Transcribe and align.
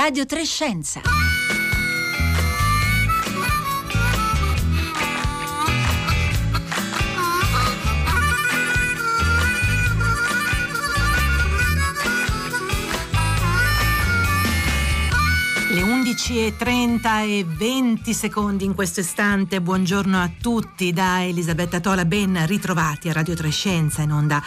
Radio 0.00 0.26
Trescenza. 0.26 1.00
Le 15.70 15.82
11.30 15.82 17.26
e 17.26 17.44
20 17.44 18.14
secondi 18.14 18.64
in 18.64 18.74
questo 18.76 19.00
istante. 19.00 19.60
Buongiorno 19.60 20.22
a 20.22 20.30
tutti 20.40 20.92
da 20.92 21.24
Elisabetta 21.24 21.80
Tola, 21.80 22.04
ben 22.04 22.46
ritrovati 22.46 23.08
a 23.08 23.12
Radio 23.12 23.34
Trescenza 23.34 24.02
in 24.02 24.12
onda 24.12 24.40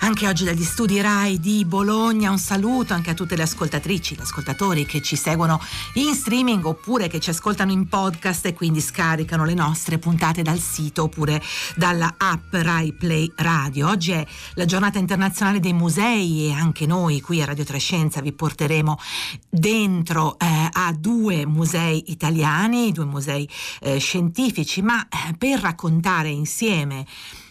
anche 0.00 0.28
oggi 0.28 0.44
dagli 0.44 0.62
studi 0.62 1.00
RAI 1.00 1.40
di 1.40 1.64
Bologna. 1.64 2.30
Un 2.30 2.38
saluto 2.38 2.94
anche 2.94 3.10
a 3.10 3.14
tutte 3.14 3.36
le 3.36 3.42
ascoltatrici, 3.42 4.14
gli 4.14 4.20
ascoltatori 4.20 4.86
che 4.86 5.02
ci 5.02 5.16
seguono 5.16 5.60
in 5.94 6.14
streaming 6.14 6.64
oppure 6.64 7.08
che 7.08 7.20
ci 7.20 7.30
ascoltano 7.30 7.72
in 7.72 7.88
podcast 7.88 8.46
e 8.46 8.54
quindi 8.54 8.80
scaricano 8.80 9.44
le 9.44 9.54
nostre 9.54 9.98
puntate 9.98 10.42
dal 10.42 10.58
sito 10.58 11.04
oppure 11.04 11.42
dalla 11.74 12.14
app 12.16 12.52
RAI 12.54 12.92
Play 12.92 13.32
Radio. 13.36 13.88
Oggi 13.88 14.12
è 14.12 14.26
la 14.54 14.64
giornata 14.64 14.98
internazionale 14.98 15.60
dei 15.60 15.72
musei 15.72 16.48
e 16.48 16.52
anche 16.52 16.86
noi 16.86 17.20
qui 17.20 17.42
a 17.42 17.46
Radio 17.46 17.64
Trescenza 17.64 18.20
vi 18.20 18.32
porteremo 18.32 18.98
dentro 19.48 20.38
eh, 20.38 20.68
a 20.70 20.92
due 20.92 21.46
musei 21.46 22.10
italiani, 22.10 22.92
due 22.92 23.04
musei 23.04 23.48
eh, 23.80 23.98
scientifici, 23.98 24.82
ma 24.82 25.06
eh, 25.08 25.34
per 25.36 25.60
raccontare 25.60 26.28
insieme 26.28 27.06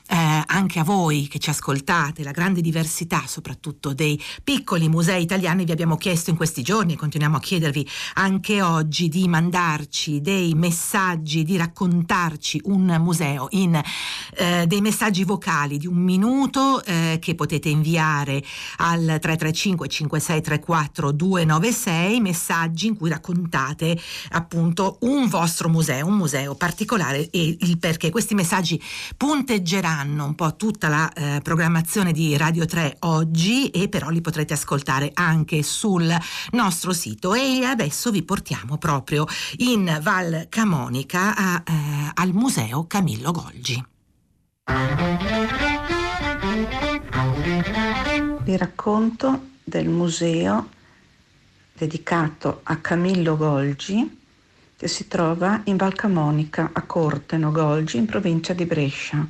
eh, 0.10 0.44
anche 0.46 0.80
a 0.80 0.84
voi 0.84 1.28
che 1.28 1.38
ci 1.38 1.50
ascoltate, 1.50 2.24
la 2.24 2.32
grande 2.32 2.62
diversità 2.62 3.24
soprattutto 3.28 3.94
dei 3.94 4.22
piccoli 4.44 4.88
musei 4.88 5.22
italiani, 5.22 5.66
vi 5.66 5.72
abbiamo 5.72 5.98
chiesto 5.98 6.30
in 6.30 6.38
questi 6.38 6.62
giorni 6.62 6.94
e 6.94 6.96
continuiamo 6.96 7.36
a 7.36 7.40
chiedervi 7.42 7.86
anche 8.14 8.62
oggi 8.62 9.10
di 9.10 9.28
mandarci 9.28 10.22
dei 10.22 10.54
messaggi, 10.54 11.44
di 11.44 11.58
raccontarci 11.58 12.62
un 12.66 12.96
museo 13.00 13.48
in 13.52 13.80
eh, 14.36 14.66
dei 14.66 14.80
messaggi 14.80 15.26
vocali 15.26 15.78
di 15.78 15.88
un 15.88 15.98
minuto 15.98 16.84
eh, 16.86 17.18
che 17.22 17.36
potete 17.36 17.68
inviare 17.68 18.42
al 18.78 19.02
335 19.02 19.88
5634 19.90 21.12
296, 21.12 22.22
messaggi 22.22 22.88
in 22.88 22.96
cui 22.96 23.10
raccontate 23.10 24.00
appunto 24.32 25.00
un 25.02 25.28
vostro 25.28 25.68
museo, 25.68 26.08
un 26.08 26.16
museo 26.16 26.56
particolare 26.56 27.30
e 27.30 27.58
il 27.60 27.78
perché. 27.78 28.10
Questi 28.10 28.36
messaggi 28.36 28.82
punteggeranno 29.16 29.97
seguiranno 29.98 30.26
un 30.26 30.36
po' 30.36 30.56
tutta 30.56 30.90
la 30.90 31.12
eh, 31.12 31.40
programmazione 31.42 32.12
di 32.12 32.38
Radio 32.38 32.66
3 32.66 32.98
oggi 33.00 33.70
e 33.70 33.90
però 33.90 34.10
li 34.10 34.22
potrete 34.22 34.54
ascoltare 34.54 35.10
anche 35.14 35.64
sul 35.64 36.16
nostro 36.52 36.94
sito 36.94 37.34
e 37.34 37.64
adesso 37.64 38.12
vi 38.12 38.22
portiamo 38.22 38.78
proprio 38.78 39.26
in 39.58 39.98
Val 40.02 40.46
Camonica 40.50 41.36
a, 41.36 41.64
eh, 41.66 42.12
al 42.14 42.34
Museo 42.34 42.86
Camillo 42.86 43.32
Golgi. 43.32 43.84
Vi 48.44 48.58
racconto 48.58 49.42
del 49.64 49.90
museo 49.90 50.70
dedicato 51.74 52.60
a 52.64 52.76
Camillo 52.78 53.36
Golgi 53.36 54.16
che 54.78 54.88
si 54.88 55.08
trova 55.08 55.62
in 55.66 55.76
Val 55.76 55.96
Camonica 55.96 56.70
a 56.72 56.84
Corteno 56.84 57.52
Golgi 57.52 57.98
in 57.98 58.06
provincia 58.06 58.54
di 58.54 58.66
Brescia 58.66 59.28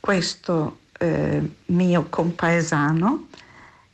questo 0.00 0.78
eh, 0.98 1.40
mio 1.66 2.06
compaesano 2.08 3.28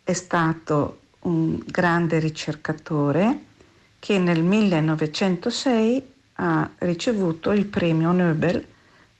è 0.02 0.12
stato 0.12 1.00
un 1.20 1.60
grande 1.66 2.20
ricercatore 2.20 3.40
che 3.98 4.18
nel 4.18 4.42
1906 4.42 6.14
ha 6.34 6.70
ricevuto 6.78 7.50
il 7.50 7.66
premio 7.66 8.12
Nobel 8.12 8.64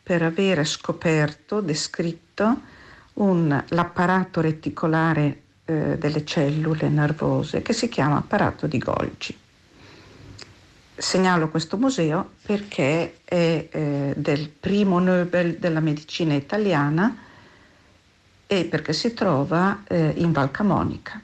per 0.02 0.22
avere 0.22 0.64
scoperto, 0.64 1.60
descritto 1.60 2.60
un, 3.14 3.64
l'apparato 3.68 4.40
reticolare 4.40 5.40
eh, 5.64 5.98
delle 5.98 6.24
cellule 6.24 6.88
nervose 6.88 7.62
che 7.62 7.72
si 7.72 7.88
chiama 7.88 8.18
apparato 8.18 8.68
di 8.68 8.78
Golgi 8.78 9.36
segnalo 10.96 11.48
questo 11.48 11.76
museo 11.76 12.30
perché 12.42 13.18
è 13.24 13.68
eh, 13.70 14.14
del 14.16 14.48
primo 14.48 14.98
Nobel 14.98 15.56
della 15.58 15.80
medicina 15.80 16.34
italiana 16.34 17.16
e 18.46 18.64
perché 18.64 18.92
si 18.92 19.12
trova 19.12 19.82
eh, 19.86 20.14
in 20.16 20.32
Val 20.32 20.50
Camonica. 20.50 21.20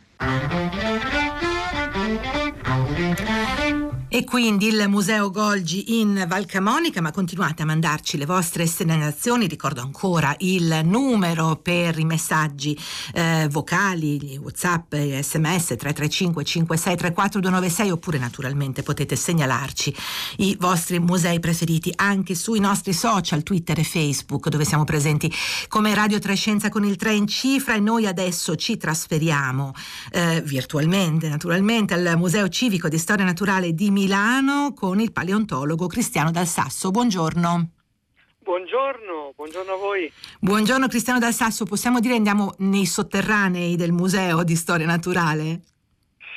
E 4.15 4.25
quindi 4.25 4.67
il 4.67 4.91
Museo 4.91 5.31
Golgi 5.31 5.99
in 5.99 6.27
Valcamonica, 6.29 7.01
ma 7.01 7.11
continuate 7.11 7.63
a 7.63 7.65
mandarci 7.65 8.19
le 8.19 8.27
vostre 8.27 8.67
segnalazioni, 8.67 9.47
ricordo 9.47 9.81
ancora 9.81 10.35
il 10.41 10.83
numero 10.85 11.57
per 11.57 11.99
i 11.99 12.05
messaggi 12.05 12.79
eh, 13.15 13.49
vocali, 13.51 14.37
Whatsapp, 14.37 14.95
sms 14.95 15.65
335 15.79 16.45
5634 16.45 17.41
296 17.41 17.91
oppure 17.91 18.19
naturalmente 18.19 18.83
potete 18.83 19.17
segnalarci 19.17 19.97
i 20.37 20.59
vostri 20.61 20.99
musei 20.99 21.41
preferiti 21.41 21.91
anche 21.97 22.35
sui 22.35 22.61
nostri 22.61 22.93
social, 22.93 23.43
Twitter 23.43 23.79
e 23.79 23.85
Facebook 23.85 24.51
dove 24.51 24.67
siamo 24.67 24.85
presenti 24.85 25.33
come 25.69 25.95
Radio 25.95 26.19
Trescenza 26.19 26.69
con 26.69 26.85
il 26.85 26.97
3 26.97 27.15
in 27.15 27.27
cifra. 27.27 27.77
E 27.77 27.81
noi 27.81 28.07
adesso 28.07 28.57
ci 28.57 28.77
trasferiamo 28.77 29.73
eh, 30.11 30.43
virtualmente 30.45 31.31
naturalmente 31.31 31.95
al 31.95 32.19
Museo 32.19 32.51
Civico 32.51 32.91
di 32.91 32.99
Storia 32.99 33.25
Naturale 33.25 33.73
di 33.73 33.85
Milano 33.85 34.01
Milano 34.03 34.75
con 34.75 34.99
il 34.99 35.13
paleontologo 35.13 35.87
Cristiano 35.87 36.33
Dal 36.33 36.49
Sasso. 36.49 36.91
Buongiorno. 36.91 37.71
Buongiorno, 38.41 39.33
buongiorno 39.37 39.75
a 39.75 39.77
voi. 39.77 40.13
Buongiorno 40.41 40.89
Cristiano 40.89 41.21
Dal 41.21 41.33
Sasso, 41.33 41.65
possiamo 41.65 42.01
dire 42.01 42.17
andiamo 42.17 42.53
nei 42.59 42.85
sotterranei 42.85 43.77
del 43.77 43.93
Museo 43.93 44.43
di 44.43 44.57
Storia 44.57 44.87
Naturale? 44.87 45.61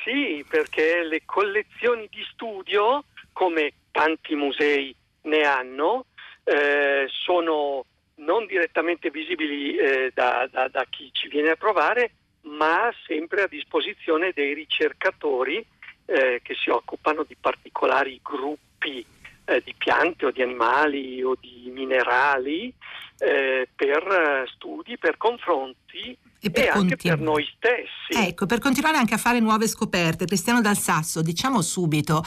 Sì, 0.04 0.44
perché 0.48 1.02
le 1.02 1.22
collezioni 1.24 2.06
di 2.08 2.24
studio, 2.30 3.02
come 3.32 3.72
tanti 3.90 4.36
musei 4.36 4.94
ne 5.22 5.42
hanno, 5.42 6.04
eh, 6.44 7.08
sono 7.08 7.84
non 8.18 8.46
direttamente 8.46 9.10
visibili 9.10 9.76
eh, 9.76 10.12
da, 10.14 10.48
da, 10.48 10.68
da 10.68 10.86
chi 10.88 11.10
ci 11.10 11.26
viene 11.26 11.50
a 11.50 11.56
trovare, 11.56 12.12
ma 12.42 12.94
sempre 13.08 13.42
a 13.42 13.48
disposizione 13.48 14.30
dei 14.32 14.54
ricercatori 14.54 15.66
eh, 16.06 16.40
che 16.42 16.54
si 16.54 16.70
occupano 16.70 17.24
di 17.24 17.36
particolari 17.38 18.20
gruppi 18.22 19.04
eh, 19.44 19.62
di 19.64 19.74
piante 19.76 20.26
o 20.26 20.30
di 20.30 20.42
animali 20.42 21.22
o 21.22 21.36
di 21.38 21.70
minerali 21.72 22.72
eh, 23.18 23.68
per 23.74 24.44
studi, 24.54 24.98
per 24.98 25.16
confronti 25.16 26.16
e, 26.40 26.50
per 26.50 26.64
e 26.64 26.68
anche 26.68 26.96
per 26.96 27.20
noi 27.20 27.44
stessi. 27.56 28.26
Ecco, 28.26 28.46
per 28.46 28.58
continuare 28.58 28.96
anche 28.98 29.14
a 29.14 29.18
fare 29.18 29.40
nuove 29.40 29.66
scoperte, 29.66 30.26
Cristiano 30.26 30.60
Dal 30.60 30.76
Sasso, 30.76 31.22
diciamo 31.22 31.62
subito, 31.62 32.22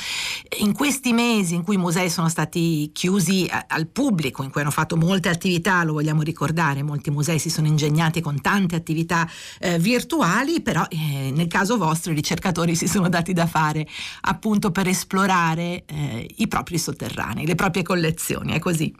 in 0.60 0.74
questi 0.74 1.14
mesi 1.14 1.56
in 1.56 1.64
cui 1.64 1.76
i 1.76 1.80
musei 1.80 2.10
sono 2.10 2.28
stati 2.30 2.92
chiusi 2.92 3.48
a, 3.50 3.66
al 3.68 3.88
pubblico, 3.88 4.44
in 4.44 4.52
cui 4.52 4.62
hanno 4.62 4.72
fatto 4.72 4.98
molte 4.98 5.30
attività, 5.30 5.84
lo 5.84 5.94
vogliamo 5.94 6.22
ricordare, 6.22 6.84
molti 6.84 7.12
musei 7.12 7.40
si 7.40 7.50
sono 7.50 7.68
ingegnati 7.68 8.22
con 8.22 8.42
tante 8.42 8.76
attività 8.76 9.30
eh, 9.60 9.78
virtuali, 9.78 10.62
però 10.62 10.86
eh, 10.90 11.32
nel 11.32 11.48
caso 11.48 11.78
vostro 11.78 12.12
i 12.12 12.16
ricercatori 12.16 12.76
si 12.76 12.88
sono 12.88 13.10
dati 13.10 13.34
da 13.34 13.46
fare 13.46 13.88
appunto 14.22 14.72
per 14.72 14.88
esplorare 14.88 15.84
eh, 15.86 16.28
i 16.38 16.48
propri 16.48 16.78
sotterranei, 16.78 17.46
le 17.46 17.56
proprie 17.56 17.84
collezioni, 17.84 18.54
è 18.54 18.60
così? 18.60 18.94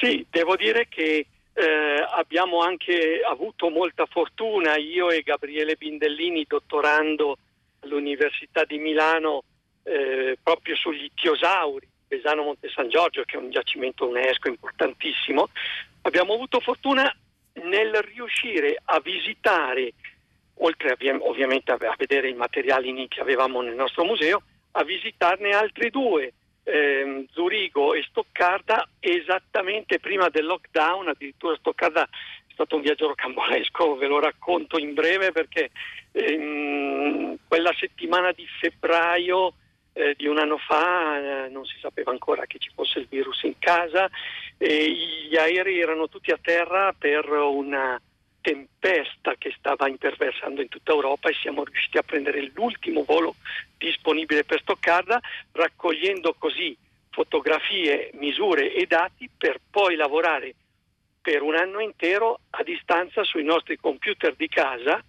Sì, 0.00 0.24
devo 0.30 0.54
dire 0.54 0.86
che 0.88 1.26
eh, 1.52 2.06
abbiamo 2.14 2.60
anche 2.60 3.20
avuto 3.20 3.68
molta 3.68 4.06
fortuna, 4.06 4.76
io 4.76 5.10
e 5.10 5.22
Gabriele 5.22 5.74
Bindellini, 5.74 6.44
dottorando 6.46 7.36
all'Università 7.80 8.64
di 8.64 8.78
Milano 8.78 9.42
eh, 9.82 10.38
proprio 10.40 10.76
sugli 10.76 11.04
ittiosauri, 11.04 11.88
Besano 12.06 12.44
Monte 12.44 12.68
San 12.68 12.88
Giorgio, 12.88 13.24
che 13.24 13.36
è 13.36 13.40
un 13.40 13.50
giacimento 13.50 14.06
UNESCO 14.06 14.48
importantissimo, 14.48 15.48
abbiamo 16.02 16.34
avuto 16.34 16.60
fortuna 16.60 17.12
nel 17.64 17.92
riuscire 18.14 18.80
a 18.84 19.00
visitare, 19.00 19.94
oltre 20.60 20.96
ovviamente 21.22 21.72
a 21.72 21.96
vedere 21.96 22.28
i 22.28 22.34
materiali 22.34 23.08
che 23.08 23.20
avevamo 23.20 23.62
nel 23.62 23.74
nostro 23.74 24.04
museo, 24.04 24.42
a 24.72 24.84
visitarne 24.84 25.50
altri 25.50 25.90
due 25.90 26.34
ehm, 26.68 27.26
Zurigo 27.30 27.94
e 27.94 28.04
Stoccarda 28.08 28.88
esattamente 29.00 29.98
prima 29.98 30.28
del 30.28 30.44
lockdown, 30.44 31.08
addirittura 31.08 31.56
Stoccarda 31.56 32.04
è 32.04 32.52
stato 32.52 32.76
un 32.76 32.82
viaggio 32.82 33.08
rocambolesco, 33.08 33.96
ve 33.96 34.06
lo 34.06 34.20
racconto 34.20 34.78
in 34.78 34.94
breve 34.94 35.32
perché 35.32 35.70
ehm, 36.12 37.36
quella 37.48 37.72
settimana 37.78 38.32
di 38.32 38.46
febbraio 38.60 39.54
eh, 39.94 40.14
di 40.16 40.26
un 40.26 40.38
anno 40.38 40.58
fa 40.58 41.46
eh, 41.46 41.48
non 41.48 41.64
si 41.64 41.76
sapeva 41.80 42.10
ancora 42.12 42.46
che 42.46 42.58
ci 42.58 42.70
fosse 42.74 43.00
il 43.00 43.06
virus 43.08 43.42
in 43.42 43.58
casa 43.58 44.08
e 44.56 44.90
gli 45.28 45.36
aerei 45.36 45.80
erano 45.80 46.08
tutti 46.08 46.30
a 46.30 46.38
terra 46.40 46.94
per 46.96 47.28
una 47.28 48.00
tempesta 48.40 49.34
che 49.36 49.54
stava 49.58 49.88
imperversando 49.88 50.62
in 50.62 50.68
tutta 50.68 50.92
Europa 50.92 51.28
e 51.28 51.34
siamo 51.34 51.64
riusciti 51.64 51.98
a 51.98 52.02
prendere 52.02 52.50
l'ultimo 52.54 53.04
volo 53.04 53.34
disponibile 53.76 54.44
per 54.44 54.60
Stoccarda, 54.60 55.20
raccogliendo 55.52 56.34
così 56.38 56.76
fotografie, 57.10 58.10
misure 58.14 58.72
e 58.72 58.86
dati 58.86 59.28
per 59.36 59.60
poi 59.70 59.96
lavorare 59.96 60.54
per 61.20 61.42
un 61.42 61.56
anno 61.56 61.80
intero 61.80 62.40
a 62.50 62.62
distanza 62.62 63.22
sui 63.24 63.44
nostri 63.44 63.76
computer 63.76 64.34
di 64.34 64.48
casa, 64.48 65.02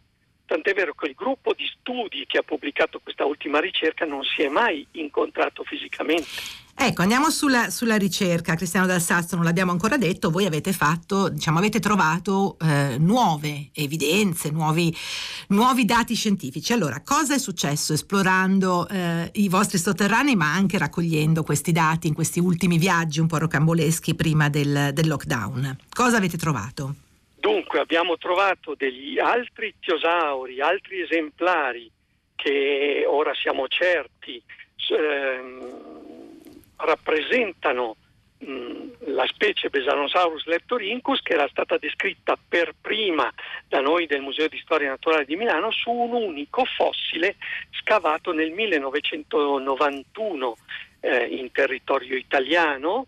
tant'è 0.50 0.74
vero 0.74 0.96
che 0.96 1.06
il 1.06 1.14
gruppo 1.14 1.54
di 1.54 1.66
studi 1.80 2.26
che 2.26 2.40
ha 2.40 2.42
pubblicato 2.42 3.00
questa 3.00 3.24
ultima 3.24 3.60
ricerca 3.60 4.04
non 4.04 4.24
si 4.24 4.42
è 4.42 4.50
mai 4.50 4.86
incontrato 4.94 5.64
fisicamente. 5.64 6.28
Ecco, 6.82 7.02
andiamo 7.02 7.30
sulla, 7.30 7.70
sulla, 7.70 7.98
ricerca. 7.98 8.56
Cristiano 8.56 8.88
Dal 8.88 9.02
Sasso 9.02 9.36
non 9.36 9.44
l'abbiamo 9.44 9.72
ancora 9.72 9.98
detto, 9.98 10.32
voi 10.32 10.46
avete 10.46 10.72
fatto, 10.72 11.28
diciamo, 11.28 11.58
avete 11.58 11.80
trovato 11.82 12.58
eh, 12.62 12.96
nuove 12.98 13.70
evidenze, 13.74 14.50
nuovi, 14.50 14.96
nuovi, 15.50 15.84
dati 15.84 16.16
scientifici. 16.16 16.72
Allora, 16.72 17.02
cosa 17.04 17.36
è 17.36 17.38
successo 17.38 17.92
esplorando 17.92 18.88
eh, 18.88 19.30
i 19.34 19.50
vostri 19.50 19.78
sotterranei, 19.78 20.38
ma 20.38 20.54
anche 20.54 20.78
raccogliendo 20.78 21.44
questi 21.44 21.74
dati 21.74 22.08
in 22.08 22.14
questi 22.14 22.40
ultimi 22.40 22.78
viaggi 22.78 23.20
un 23.20 23.28
po' 23.28 23.40
rocamboleschi 23.40 24.16
prima 24.16 24.48
del, 24.48 24.92
del 24.94 25.08
lockdown? 25.08 25.78
Cosa 25.94 26.16
avete 26.16 26.38
trovato? 26.38 26.96
Dunque, 27.40 27.80
abbiamo 27.80 28.18
trovato 28.18 28.76
degli 28.76 29.20
altri 29.20 29.76
tiosauri, 29.80 30.62
altri 30.62 31.02
esemplari 31.02 31.90
che 32.36 33.04
ora 33.08 33.34
siamo 33.34 33.68
certi. 33.68 34.42
Ehm, 34.92 35.88
rappresentano 36.78 37.98
la 39.06 39.26
specie 39.28 39.70
Besanosaurus 39.70 40.46
leptorincus 40.46 41.22
che 41.22 41.34
era 41.34 41.48
stata 41.50 41.78
descritta 41.78 42.38
per 42.48 42.74
prima 42.80 43.30
da 43.68 43.82
noi 43.82 44.08
del 44.08 44.22
Museo 44.22 44.48
di 44.48 44.58
Storia 44.60 44.88
Naturale 44.88 45.26
di 45.26 45.36
Milano 45.36 45.72
su 45.72 45.92
un 45.92 46.14
unico 46.14 46.64
fossile 46.64 47.36
scavato 47.72 48.32
nel 48.32 48.52
1991 48.52 50.56
eh, 51.02 51.26
in 51.26 51.52
territorio 51.52 52.16
italiano 52.16 53.08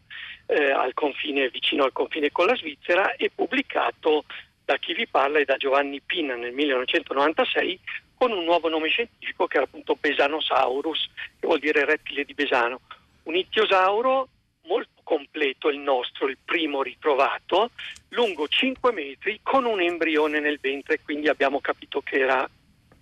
eh, 0.52 0.70
al 0.70 0.94
confine, 0.94 1.50
vicino 1.50 1.86
al 1.86 1.94
confine 1.94 2.30
con 2.30 2.46
la 2.46 2.56
Svizzera 2.56 3.16
e 3.16 3.32
pubblicato 3.34 4.26
da 4.66 4.76
chi 4.78 4.94
vi 4.94 5.08
parla 5.08 5.40
e 5.40 5.46
da 5.46 5.56
Giovanni 5.56 6.02
Pinna 6.02 6.36
nel 6.36 6.52
1996 6.52 7.80
con 8.16 8.32
un 8.32 8.44
nuovo 8.44 8.68
nome 8.68 8.90
scientifico 8.90 9.48
che 9.48 9.58
era 9.58 9.66
appunto 9.66 9.96
Besanosaurus, 10.00 11.10
che 11.40 11.48
vuol 11.48 11.60
dire 11.60 11.86
rettile 11.86 12.26
di 12.26 12.34
Besano. 12.34 12.82
Un 13.24 13.36
ittiosauro 13.36 14.28
molto 14.66 15.00
completo, 15.04 15.70
il 15.70 15.80
nostro, 15.80 16.28
il 16.28 16.38
primo 16.44 16.84
ritrovato, 16.84 17.72
lungo 18.10 18.48
5 18.48 18.92
metri 18.92 19.40
con 19.42 19.64
un 19.64 19.82
embrione 19.82 20.40
nel 20.42 20.60
ventre, 20.62 21.00
quindi 21.02 21.30
abbiamo 21.30 21.62
capito 21.62 22.02
che 22.02 22.20
era 22.20 22.48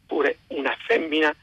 pure 0.05 0.39
una 0.49 0.75
femmina 0.85 1.35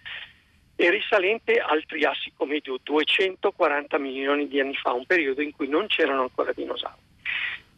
e 0.76 0.90
risalente 0.90 1.58
al 1.58 1.84
Triassico 1.87 2.44
medio 2.44 2.78
240 2.82 3.99
milioni 3.99 4.46
di 4.46 4.61
anni 4.61 4.75
fa, 4.75 4.93
un 4.93 5.06
periodo 5.06 5.40
in 5.40 5.52
cui 5.52 5.69
non 5.69 5.87
c'erano 5.87 6.23
ancora 6.23 6.52
dinosauri. 6.52 7.05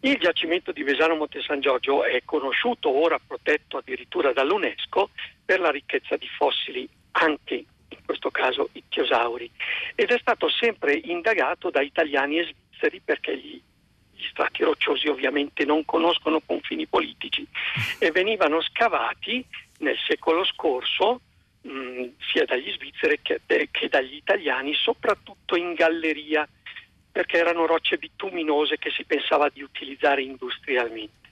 Il 0.01 0.19
giacimento 0.19 0.73
di 0.73 0.83
Vesano 0.83 1.15
Monte 1.15 1.41
San 1.43 1.61
Giorgio 1.61 2.05
è 2.05 2.23
conosciuto, 2.25 2.91
ora 2.91 3.19
protetto 3.25 3.79
addirittura 3.79 4.33
dall'UNESCO, 4.33 5.11
per 5.45 5.61
la 5.61 5.71
ricchezza 5.71 6.17
di 6.17 6.29
fossili 6.29 6.89
anche 7.13 7.55
in 7.55 7.99
questo 8.05 8.31
caso 8.31 8.69
ittiosauri, 8.73 9.51
ed 9.95 10.11
è 10.11 10.19
stato 10.19 10.49
sempre 10.49 10.93
indagato 10.93 11.71
da 11.71 11.81
italiani 11.81 12.39
e 12.39 12.45
svizzeri 12.45 13.01
perché 13.05 13.37
gli, 13.37 13.61
gli 14.15 14.27
strati 14.31 14.63
rocciosi 14.63 15.09
ovviamente 15.09 15.65
non 15.65 15.85
conoscono 15.85 16.41
confini 16.45 16.87
politici 16.87 17.47
e 17.99 18.11
venivano 18.11 18.61
scavati 18.61 19.45
nel 19.79 19.97
secolo 20.07 20.45
scorso 20.45 21.21
mh, 21.69 22.15
sia 22.31 22.45
dagli 22.45 22.71
svizzeri 22.73 23.21
che, 23.23 23.41
eh, 23.47 23.69
che 23.71 23.89
dagli 23.89 24.15
italiani, 24.15 24.75
soprattutto 24.75 25.57
in 25.57 25.75
galleria, 25.75 26.49
perché 27.11 27.39
erano 27.39 27.67
rocce 27.67 27.99
bituminose 27.99 28.79
che 28.79 28.91
si 28.91 29.05
pensava 29.05 29.49
di 29.49 29.63
utilizzare 29.63 30.23
industrialmente. 30.23 31.27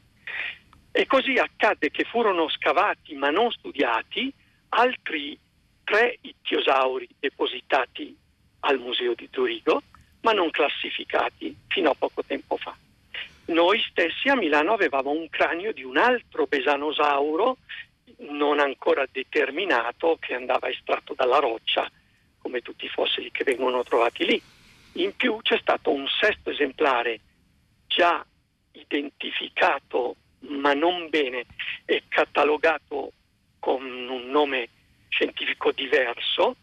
E 0.93 1.06
così 1.06 1.35
accadde 1.38 1.91
che 1.91 2.05
furono 2.05 2.49
scavati 2.49 3.15
ma 3.15 3.31
non 3.31 3.50
studiati 3.50 4.33
altri 4.71 5.38
tre 5.85 6.19
ittiosauri 6.23 7.09
depositati 7.21 8.17
al 8.61 8.79
Museo 8.79 9.15
di 9.15 9.29
Zurigo, 9.31 9.83
ma 10.23 10.33
non 10.33 10.50
classificati 10.50 11.55
fino 11.69 11.91
a 11.91 11.94
poco 11.94 12.25
tempo 12.25 12.56
fa. 12.56 12.75
Noi 13.47 13.81
stessi 13.88 14.29
a 14.29 14.35
Milano 14.35 14.73
avevamo 14.73 15.11
un 15.11 15.29
cranio 15.29 15.73
di 15.73 15.85
un 15.85 15.99
altro 15.99 16.47
besanosauro 16.47 17.59
non 18.19 18.61
ancora 18.61 19.06
determinato 19.11 20.17
che 20.20 20.35
andava 20.35 20.69
estratto 20.69 21.14
dalla 21.14 21.38
roccia, 21.38 21.91
come 22.38 22.61
tutti 22.61 22.85
i 22.85 22.91
fossili 22.91 23.31
che 23.31 23.44
vengono 23.44 23.82
trovati 23.82 24.25
lì. 24.25 24.43
In 24.94 25.14
più 25.17 25.38
c'è 25.43 25.58
stato 25.58 25.91
un 25.91 26.06
sesto 26.08 26.50
esemplare 26.50 27.20
già 27.87 28.25
identificato 28.73 30.17
ma 30.49 30.75
non 30.75 31.08
bene 31.08 31.47
e 31.85 32.05
catalogato 32.08 33.12
con 33.58 33.82
un 33.82 34.31
nome 34.31 34.69
scientifico 35.09 35.73
diverso, 35.73 36.56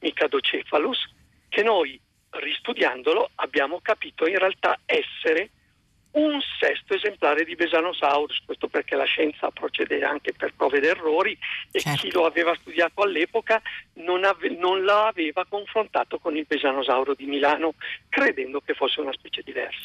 Micadocephalus, 0.00 1.10
che 1.48 1.62
noi 1.62 1.98
ristudiandolo 2.30 3.30
abbiamo 3.36 3.80
capito 3.80 4.26
in 4.26 4.38
realtà 4.38 4.78
essere 4.84 5.50
un 6.12 6.40
sesto 6.58 6.94
esemplare 6.94 7.44
di 7.44 7.54
Besanosaurus, 7.54 8.42
questo 8.44 8.66
perché 8.68 8.96
la 8.96 9.04
scienza 9.04 9.50
procede 9.50 10.02
anche 10.02 10.32
per 10.32 10.52
prove 10.56 10.78
ed 10.78 10.84
errori 10.84 11.36
e 11.70 11.80
certo. 11.80 12.00
chi 12.00 12.12
lo 12.12 12.26
aveva 12.26 12.54
studiato 12.54 13.02
all'epoca 13.02 13.62
non, 13.94 14.24
ave- 14.24 14.56
non 14.56 14.84
l'aveva 14.84 15.46
confrontato 15.48 16.18
con 16.18 16.36
il 16.36 16.46
Besanosauro 16.48 17.14
di 17.14 17.26
Milano, 17.26 17.74
credendo 18.08 18.60
che 18.60 18.74
fosse 18.74 19.00
una 19.00 19.12
specie 19.12 19.42
diversa. 19.44 19.78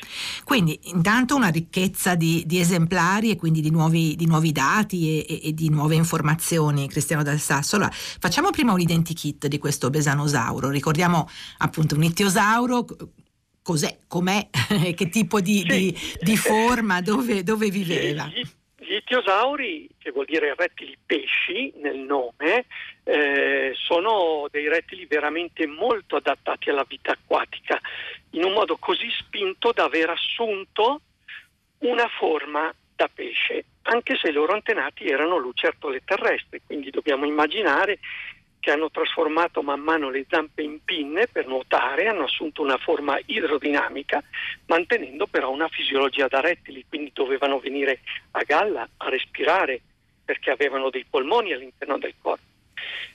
Quindi 0.43 0.79
intanto 0.83 1.35
una 1.35 1.49
ricchezza 1.49 2.15
di, 2.15 2.43
di 2.45 2.59
esemplari 2.59 3.29
e 3.29 3.35
quindi 3.35 3.61
di 3.61 3.69
nuovi, 3.69 4.15
di 4.15 4.25
nuovi 4.25 4.51
dati 4.51 5.19
e, 5.19 5.25
e, 5.29 5.49
e, 5.49 5.53
di 5.53 5.69
nuove 5.69 5.95
informazioni, 5.95 6.87
Cristiano 6.87 7.23
Dal 7.23 7.39
Sasso. 7.39 7.75
Allora, 7.75 7.91
facciamo 7.91 8.49
prima 8.49 8.73
un 8.73 8.79
identikit 8.79 9.47
di 9.47 9.57
questo 9.59 9.89
Besanosauro, 9.89 10.69
ricordiamo 10.69 11.29
appunto 11.59 11.95
un 11.95 12.03
ittiosauro 12.03 12.85
cos'è, 13.65 13.97
com'è, 14.07 14.47
che 14.93 15.09
tipo 15.09 15.41
di, 15.41 15.61
sì. 15.61 15.65
di, 15.65 15.97
di 16.21 16.37
forma, 16.37 17.01
dove, 17.01 17.41
dove 17.41 17.71
viveva. 17.71 18.27
Gli, 18.27 18.45
gli 18.77 18.93
ittiosauri, 18.93 19.89
che 19.97 20.11
vuol 20.11 20.25
dire 20.25 20.53
rettili 20.55 20.95
pesci 21.03 21.73
nel 21.77 21.97
nome, 21.97 22.65
eh, 23.03 23.71
sono 23.73 24.45
dei 24.51 24.69
rettili 24.69 25.07
veramente 25.07 25.65
molto 25.65 26.17
adattati 26.17 26.69
alla 26.69 26.85
vita 26.87 27.13
acquatica, 27.13 27.81
in 28.31 28.43
un 28.43 28.53
modo 28.53 28.77
così 28.77 29.09
spinto 29.17 29.71
da 29.71 29.85
aver 29.85 30.11
assunto 30.11 31.01
una 31.79 32.07
forma 32.19 32.71
da 32.95 33.09
pesce, 33.11 33.65
anche 33.83 34.15
se 34.15 34.29
i 34.29 34.31
loro 34.31 34.53
antenati 34.53 35.05
erano 35.05 35.37
lucertole 35.37 36.03
terrestri, 36.05 36.61
quindi 36.63 36.91
dobbiamo 36.91 37.25
immaginare 37.25 37.97
che 38.65 38.71
hanno 38.71 38.89
trasformato 38.89 39.61
man 39.61 39.81
mano 39.81 40.09
le 40.09 40.25
zampe 40.27 40.63
in 40.63 40.83
pinne 40.83 41.27
per 41.27 41.45
nuotare, 41.45 42.07
hanno 42.07 42.23
assunto 42.23 42.63
una 42.63 42.79
forma 42.79 43.15
idrodinamica, 43.23 44.23
mantenendo 44.65 45.27
però 45.27 45.51
una 45.51 45.67
fisiologia 45.67 46.27
da 46.27 46.39
rettili, 46.39 46.83
quindi 46.89 47.11
dovevano 47.13 47.59
venire 47.59 47.99
a 48.31 48.41
galla 48.41 48.89
a 48.97 49.09
respirare 49.09 49.81
perché 50.25 50.49
avevano 50.49 50.89
dei 50.89 51.05
polmoni 51.07 51.53
all'interno 51.53 51.99
del 51.99 52.15
corpo. 52.19 52.41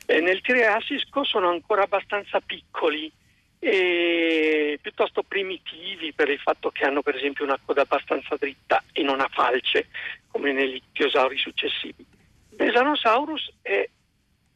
E 0.07 0.21
nel 0.21 0.40
Triassico 0.40 1.25
sono 1.25 1.49
ancora 1.49 1.83
abbastanza 1.83 2.38
piccoli 2.38 3.11
e 3.59 4.78
piuttosto 4.80 5.25
primitivi 5.25 6.12
per 6.12 6.30
il 6.30 6.38
fatto 6.38 6.71
che 6.71 6.85
hanno 6.85 7.02
per 7.02 7.16
esempio 7.16 7.42
una 7.42 7.59
coda 7.64 7.83
abbastanza 7.83 8.37
dritta 8.37 8.85
e 8.92 9.02
non 9.02 9.19
a 9.19 9.28
falce 9.28 9.88
come 10.28 10.52
negli 10.52 10.76
ittiosauri 10.76 11.37
successivi. 11.38 12.07
Besanosaurus 12.50 13.50
è 13.62 13.88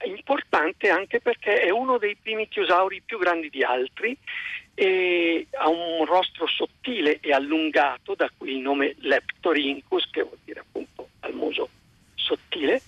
importante 0.05 0.89
anche 0.89 1.21
perché 1.21 1.61
è 1.61 1.71
uno 1.71 1.99
dei 1.99 2.17
primi 2.17 2.49
tiosauri 2.49 3.03
più 3.05 3.19
grandi 3.19 3.51
di 3.51 3.63
altri 3.63 4.17
e 4.75 5.47
ha 5.53 5.69
un 5.69 6.05
rostro 6.05 6.47
sottile 6.47 7.21
e 7.21 7.33
allungato, 7.33 8.15
da 8.15 8.31
cui 8.37 8.53
il 8.53 8.59
nome 8.59 8.95
Leptorincus, 8.99 10.11
che 10.11 10.23
vuol 10.23 10.39
dire 10.45 10.61
appunto 10.61 11.09
al 11.21 11.35
muso 11.35 11.69
sottile, 12.15 12.81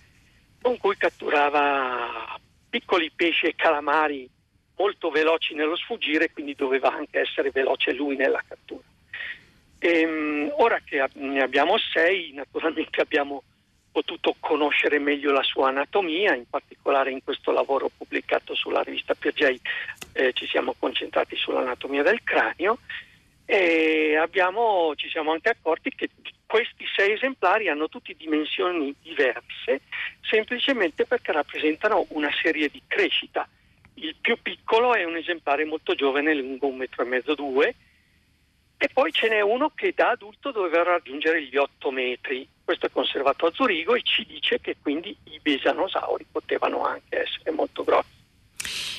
con 0.61 0.77
cui 0.79 0.97
catturava 0.97 2.39
piccoli 2.69 3.11
pesci 3.15 3.47
e 3.47 3.55
calamari 3.55 4.29
molto 4.77 5.11
veloci 5.11 5.55
nello 5.55 5.77
sfuggire, 5.77 6.31
quindi 6.33 6.55
doveva 6.55 6.93
anche 6.93 7.21
essere 7.21 7.51
veloce 7.51 7.93
lui 7.93 8.17
nella 8.17 8.43
cattura. 8.47 8.83
E, 9.79 10.05
um, 10.05 10.53
ora 10.57 10.81
che 10.85 11.05
ne 11.15 11.41
abbiamo 11.41 11.79
sei, 11.79 12.33
naturalmente 12.33 13.01
abbiamo 13.01 13.43
potuto 13.97 14.37
conoscere 14.41 14.99
meglio 14.99 15.33
la 15.33 15.43
sua 15.43 15.69
anatomia, 15.69 16.35
in 16.35 16.45
particolare 16.51 17.11
in 17.11 17.25
questo 17.25 17.51
lavoro 17.51 17.91
pubblicato 17.97 18.55
sulla 18.55 18.83
rivista 18.83 19.15
Piaget 19.15 19.63
eh, 20.13 20.35
ci 20.35 20.47
siamo 20.47 20.75
concentrati 20.79 21.35
sull'anatomia 21.35 22.03
del 22.03 22.23
cranio 22.23 22.77
e 23.47 24.15
abbiamo, 24.21 24.93
ci 24.97 25.09
siamo 25.09 25.33
anche 25.33 25.49
accorti 25.49 25.89
che 25.97 26.11
questi 26.45 26.85
sei 26.95 27.13
esemplari 27.13 27.71
hanno 27.71 27.89
tutti 27.89 28.15
dimensioni 28.15 28.95
diverse, 29.01 29.81
semplicemente 30.21 31.07
perché 31.07 31.33
rappresentano 31.33 32.05
una 32.11 32.31
serie 32.43 32.69
di 32.69 32.83
crescita. 32.87 33.49
Il 33.95 34.15
più 34.21 34.37
piccolo 34.43 34.95
è 34.95 35.05
un 35.05 35.17
esemplare 35.17 35.65
molto 35.65 35.95
giovane, 35.95 36.35
lungo 36.35 36.67
un 36.67 36.77
metro 36.77 37.03
e 37.03 37.07
mezzo, 37.07 37.35
due, 37.35 37.75
e 38.77 38.91
poi 38.93 39.11
ce 39.11 39.29
n'è 39.31 39.41
uno 39.41 39.71
che 39.75 39.95
da 39.97 40.11
adulto 40.11 40.51
doveva 40.51 40.83
raggiungere 40.83 41.43
gli 41.45 41.57
8 41.57 41.91
metri. 41.91 42.47
Questo 42.67 42.87
è 42.87 42.91
conservato 42.91 43.47
a 43.47 43.53
Zurigo 43.53 43.95
e 43.95 44.03
ci 44.03 44.27
dice 44.27 44.59
che 44.61 44.77
quindi 44.83 45.17
i 45.31 45.39
besanosauri 45.41 46.27
potevano 46.29 46.85
anche 46.85 47.21
essere 47.23 47.53
molto 47.53 47.85
grossi. 47.85 48.06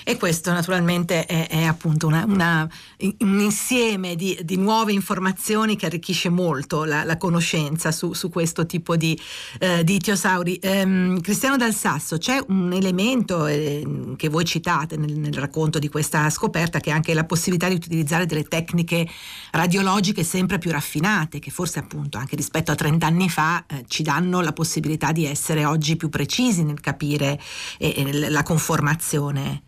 E 0.09 0.15
questo 0.15 0.53
naturalmente 0.53 1.25
è, 1.25 1.49
è 1.49 1.63
appunto 1.63 2.07
una, 2.07 2.23
una, 2.25 2.69
un 3.01 3.39
insieme 3.41 4.15
di, 4.15 4.39
di, 4.41 4.55
nuove 4.55 4.93
informazioni 4.93 5.75
che 5.75 5.85
arricchisce 5.85 6.29
molto 6.29 6.85
la, 6.85 7.03
la 7.03 7.17
conoscenza 7.17 7.91
su, 7.91 8.13
su, 8.13 8.29
questo 8.29 8.65
tipo 8.65 8.95
di, 8.95 9.19
eh, 9.59 9.83
di 9.83 9.95
itiosauri. 9.95 10.59
Ehm, 10.61 11.19
Cristiano 11.19 11.57
Dal 11.57 11.73
Sasso, 11.73 12.17
c'è 12.17 12.41
un 12.47 12.71
elemento 12.71 13.47
eh, 13.47 14.13
che 14.15 14.29
voi 14.29 14.45
citate 14.45 14.95
nel, 14.95 15.11
nel, 15.11 15.33
racconto 15.33 15.77
di 15.77 15.89
questa 15.89 16.29
scoperta 16.29 16.79
che 16.79 16.89
è 16.89 16.93
anche 16.93 17.13
la 17.13 17.25
possibilità 17.25 17.67
di 17.67 17.75
utilizzare 17.75 18.25
delle 18.25 18.45
tecniche 18.45 19.05
radiologiche 19.51 20.23
sempre 20.23 20.57
più 20.57 20.71
raffinate, 20.71 21.39
che 21.39 21.51
forse 21.51 21.79
appunto 21.79 22.17
anche 22.17 22.37
rispetto 22.37 22.71
a 22.71 22.75
30 22.75 23.05
anni 23.05 23.27
fa 23.27 23.65
eh, 23.67 23.83
ci 23.89 24.03
danno 24.03 24.39
la 24.39 24.53
possibilità 24.53 25.11
di 25.11 25.25
essere 25.25 25.65
oggi 25.65 25.97
più 25.97 26.07
precisi 26.07 26.63
nel 26.63 26.79
capire 26.79 27.37
eh, 27.77 28.29
la 28.29 28.43
conformazione. 28.43 29.63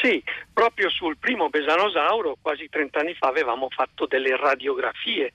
Sì, 0.00 0.22
proprio 0.52 0.88
sul 0.88 1.16
primo 1.18 1.48
besanosauro 1.48 2.36
quasi 2.40 2.68
30 2.68 3.00
anni 3.00 3.14
fa 3.14 3.28
avevamo 3.28 3.68
fatto 3.70 4.06
delle 4.06 4.36
radiografie 4.36 5.32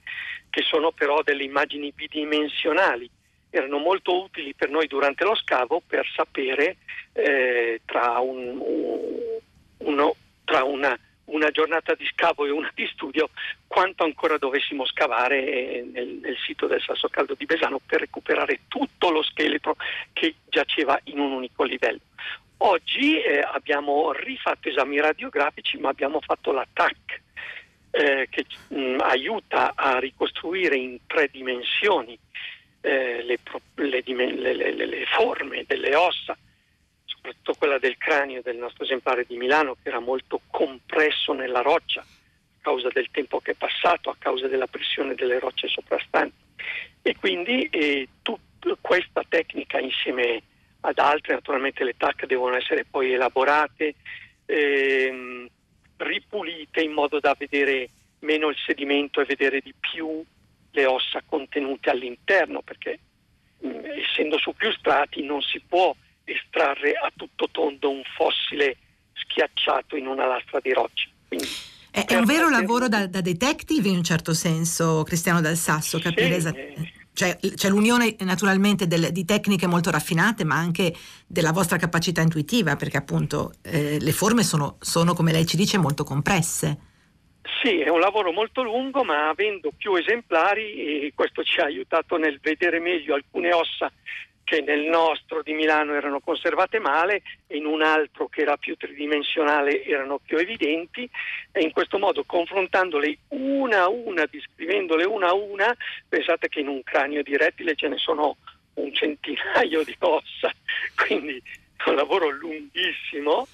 che 0.50 0.62
sono 0.64 0.92
però 0.92 1.22
delle 1.22 1.44
immagini 1.44 1.92
bidimensionali. 1.92 3.10
Erano 3.50 3.78
molto 3.78 4.24
utili 4.24 4.54
per 4.54 4.70
noi 4.70 4.88
durante 4.88 5.24
lo 5.24 5.36
scavo 5.36 5.82
per 5.86 6.06
sapere 6.14 6.78
eh, 7.14 7.82
tra, 7.86 8.20
un, 8.20 8.60
uno, 9.78 10.16
tra 10.44 10.64
una, 10.64 10.98
una, 11.26 11.50
giornata 11.52 11.96
di 11.96 12.06
scavo 12.06 12.46
e 12.46 12.50
una 12.50 12.72
di 12.74 12.88
studio 12.92 13.30
quanto 13.66 14.04
ancora 14.04 14.38
dovessimo 14.38 14.86
scavare 14.86 15.46
eh, 15.46 15.90
nel, 15.92 16.20
nel 16.22 16.38
sito 16.46 16.68
del 16.68 16.82
Sasso 16.82 17.08
Caldo 17.08 17.36
di 17.36 17.46
Besano 17.46 17.80
per 17.86 18.02
recuperare 18.02 18.62
tutto 18.68 19.12
lo 19.12 19.24
scheletro 19.24 19.78
che 20.12 20.36
giaceva 20.50 21.00
in 21.06 21.20
un 21.20 21.32
unico 21.32 21.64
livello. 21.64 22.00
Oggi 22.68 23.22
eh, 23.22 23.40
abbiamo 23.40 24.12
rifatto 24.12 24.68
esami 24.68 25.00
radiografici, 25.00 25.78
ma 25.78 25.88
abbiamo 25.88 26.20
fatto 26.20 26.52
la 26.52 26.68
TAC 26.74 27.22
eh, 27.92 28.28
che 28.30 28.46
mh, 28.68 28.78
mm, 28.78 29.00
aiuta 29.00 29.72
a 29.74 30.00
ricostruire 30.00 30.76
in 30.76 31.00
tre 31.08 31.30
dimensioni 31.32 32.20
eh, 32.82 33.24
le, 33.24 33.40
le, 33.76 34.54
le, 34.54 34.86
le, 34.86 35.06
forme 35.06 35.64
delle 35.66 35.96
ossa, 35.96 36.38
soprattutto 37.06 37.54
quella 37.54 37.80
del 37.80 37.98
cranio 37.98 38.42
del 38.42 38.58
nostro 38.58 38.84
esemplare 38.84 39.24
di 39.26 39.38
Milano 39.38 39.76
che 39.82 39.88
era 39.88 40.00
molto 40.00 40.42
compresso 40.52 41.32
nella 41.32 41.62
roccia 41.62 42.02
a 42.02 42.06
causa 42.60 42.90
del 42.92 43.08
tempo 43.12 43.40
che 43.40 43.52
è 43.52 43.56
passato, 43.56 44.10
a 44.10 44.16
causa 44.20 44.50
della 44.50 44.68
pressione 44.68 45.16
delle 45.16 45.40
rocce 45.40 45.70
soprastanti. 45.70 46.36
E 47.02 47.16
quindi 47.16 47.64
eh, 47.72 48.10
tutta 48.22 48.76
questa 48.82 49.24
tecnica 49.26 49.80
insieme 49.80 50.36
a 50.36 50.57
ad 50.88 51.00
altre, 51.00 51.34
naturalmente 51.34 51.84
le 51.84 51.96
TAC 51.98 52.26
devono 52.26 52.56
essere 52.56 52.86
poi 52.90 53.12
elaborate, 53.12 53.96
ehm, 54.46 55.48
ripulite 55.98 56.82
in 56.82 56.92
modo 56.92 57.20
da 57.20 57.36
vedere 57.38 57.90
meno 58.20 58.50
il 58.50 58.56
sedimento 58.66 59.20
e 59.20 59.26
vedere 59.26 59.60
di 59.60 59.74
più 59.78 60.24
le 60.72 60.86
ossa 60.86 61.22
contenute 61.26 61.90
all'interno, 61.90 62.62
perché 62.62 63.00
mh, 63.60 63.68
mm, 63.68 63.86
essendo 63.86 64.38
su 64.38 64.54
più 64.56 64.72
strati 64.72 65.24
non 65.24 65.42
si 65.42 65.62
può 65.68 65.94
estrarre 66.24 66.94
a 66.94 67.12
tutto 67.16 67.50
tondo 67.52 67.90
un 67.90 68.04
fossile 68.16 68.78
schiacciato 69.14 69.98
in 69.98 70.08
una 70.08 70.26
lastra 70.26 70.60
di 70.62 70.72
roccia. 70.72 71.10
Quindi, 71.28 71.48
è, 71.92 72.06
è 72.06 72.16
un 72.16 72.26
vero 72.26 72.50
lavoro 72.50 72.88
da, 72.88 73.08
da, 73.08 73.20
detective 73.20 73.90
in 73.90 73.98
un 73.98 74.04
certo 74.04 74.34
senso, 74.34 75.04
Cristiano 75.04 75.42
Dal 75.42 75.58
Sasso, 75.58 76.00
capire 76.00 76.28
sì, 76.28 76.36
esattamente 76.36 76.97
cioè, 77.18 77.36
c'è 77.56 77.70
l'unione 77.70 78.16
naturalmente 78.20 78.86
del, 78.86 79.12
di 79.12 79.26
tecniche 79.26 79.66
molto 79.66 79.90
raffinate, 79.90 80.44
ma 80.44 80.54
anche 80.54 80.94
della 81.26 81.52
vostra 81.52 81.78
capacità 81.78 82.22
intuitiva, 82.22 82.76
perché 82.76 82.98
appunto 82.98 83.54
eh, 83.64 83.98
le 84.00 84.12
forme 84.12 84.44
sono, 84.44 84.78
sono, 84.82 85.16
come 85.16 85.32
lei 85.32 85.48
ci 85.48 85.58
dice, 85.58 85.80
molto 85.80 86.04
compresse. 86.04 86.78
Sì, 87.64 87.80
è 87.80 87.90
un 87.90 88.02
lavoro 88.02 88.32
molto 88.32 88.62
lungo, 88.62 89.04
ma 89.04 89.30
avendo 89.30 89.72
più 89.76 89.96
esemplari, 89.96 91.12
questo 91.16 91.42
ci 91.42 91.60
ha 91.60 91.64
aiutato 91.64 92.18
nel 92.18 92.38
vedere 92.40 92.80
meglio 92.80 93.16
alcune 93.16 93.52
ossa 93.52 93.92
che 94.48 94.62
nel 94.62 94.84
nostro 94.84 95.44
di 95.44 95.52
Milano 95.52 95.94
erano 95.94 96.22
conservate 96.22 96.80
male 96.80 97.22
in 97.48 97.66
un 97.66 97.82
altro 97.82 98.30
che 98.30 98.44
era 98.44 98.56
più 98.56 98.78
tridimensionale 98.78 99.84
erano 99.84 100.20
più 100.20 100.38
evidenti 100.38 101.08
e 101.52 101.60
in 101.60 101.74
questo 101.74 102.00
modo 102.00 102.24
confrontandole 102.24 103.18
una 103.28 103.82
a 103.82 103.90
una, 103.90 104.26
descrivendole 104.26 105.04
una 105.04 105.28
a 105.28 105.34
una, 105.34 105.76
pensate 106.08 106.48
che 106.48 106.62
in 106.62 106.70
un 106.70 106.82
cranio 106.82 107.24
di 107.24 107.36
rettile 107.36 107.76
ce 107.76 107.90
ne 107.90 107.98
sono 107.98 108.38
un 108.76 108.94
centinaio 108.94 109.84
di 109.84 109.96
ossa, 110.00 110.50
quindi 110.96 111.44
un 111.86 111.96
lavoro 111.96 112.30
lunghissimo. 112.30 113.46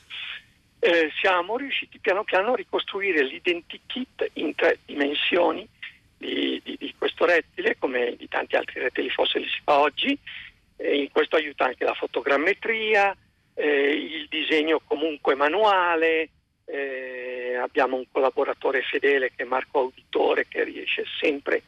Eh, 0.78 1.10
siamo 1.20 1.58
riusciti 1.58 1.98
piano 1.98 2.24
piano 2.24 2.54
a 2.54 2.56
ricostruire 2.56 3.24
l'identikit 3.24 4.30
in 4.34 4.54
tre 4.54 4.78
dimensioni 4.86 5.68
di, 6.18 6.62
di, 6.64 6.76
di 6.78 6.94
questo 6.96 7.26
rettile, 7.26 7.78
come 7.80 8.16
di 8.16 8.28
tanti 8.28 8.58
altri 8.58 8.80
rettili 8.80 9.10
fossili 9.10 9.48
si 9.48 9.60
fa 9.64 9.80
oggi, 9.80 10.20
in 10.92 11.10
questo 11.12 11.36
aiuta 11.38 11.66
anche 11.66 11.86
la 11.86 11.94
fotogrammetria, 11.94 13.16
eh, 13.54 13.90
il 13.92 14.28
disegno 14.30 14.82
comunque 14.86 15.36
manuale, 15.36 16.30
eh, 16.66 17.56
abbiamo 17.56 17.98
un 17.98 18.06
collaboratore 18.12 18.82
fedele 18.82 19.32
che 19.36 19.44
è 19.44 19.46
Marco 19.46 19.80
Auditore 19.80 20.48
che 20.48 20.64
riesce 20.64 21.04
sempre 21.20 21.62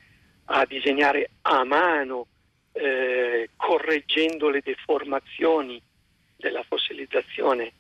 a 0.46 0.66
disegnare 0.66 1.30
a 1.44 1.64
mano 1.64 2.28
eh, 2.74 3.50
correggendo 3.56 4.50
le 4.50 4.62
deformazioni 4.64 5.82
della 6.36 6.64
fossilizzazione 6.64 7.72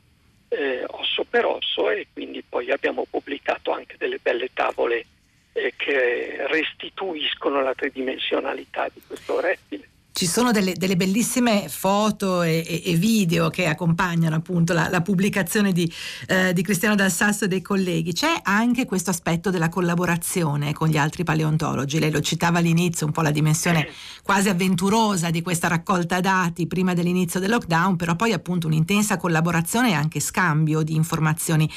osso 0.87 1.25
per 1.25 1.43
osso 1.43 1.89
e 1.89 2.07
quindi 2.13 2.41
poi 2.41 2.71
abbiamo 2.71 3.05
pubblicato 3.09 3.71
anche 3.71 3.95
delle 3.97 4.19
belle 4.21 4.53
tavole 4.53 5.05
che 5.51 6.47
restituiscono 6.47 7.61
la 7.61 7.73
tridimensionalità 7.73 8.87
di 8.93 9.01
questo 9.05 9.41
rettile. 9.41 9.89
Ci 10.15 10.27
sono 10.27 10.51
delle, 10.51 10.71
delle 10.75 10.95
bellissime 10.95 11.67
foto 11.67 12.41
e, 12.41 12.63
e, 12.65 12.83
e, 12.85 12.93
video 12.93 13.49
che 13.49 13.65
accompagnano 13.65 14.37
appunto 14.37 14.71
la, 14.71 14.87
la 14.87 15.01
pubblicazione 15.01 15.73
di, 15.73 15.91
eh, 16.29 16.53
di, 16.53 16.61
Cristiano 16.61 16.95
Dal 16.95 17.11
Sasso 17.11 17.43
e 17.43 17.47
dei 17.49 17.61
colleghi. 17.61 18.13
C'è 18.13 18.39
anche 18.43 18.85
questo 18.85 19.09
aspetto 19.09 19.49
della 19.49 19.67
collaborazione 19.67 20.71
con 20.71 20.87
gli 20.87 20.95
altri 20.95 21.25
paleontologi. 21.25 21.99
Lei 21.99 22.11
lo 22.11 22.21
citava 22.21 22.59
all'inizio, 22.59 23.05
un 23.05 23.11
po' 23.11 23.23
la 23.23 23.31
dimensione 23.31 23.89
quasi 24.23 24.47
avventurosa 24.47 25.31
di 25.31 25.41
questa 25.41 25.67
raccolta 25.67 26.21
dati 26.21 26.65
prima 26.65 26.93
dell'inizio 26.93 27.41
del 27.41 27.49
lockdown, 27.49 27.97
però 27.97 28.15
poi 28.15 28.31
appunto 28.31 28.67
un'intensa 28.67 29.17
collaborazione 29.17 29.89
e 29.89 29.93
anche 29.95 30.21
scambio 30.21 30.81
di 30.81 30.95
informazioni. 30.95 31.69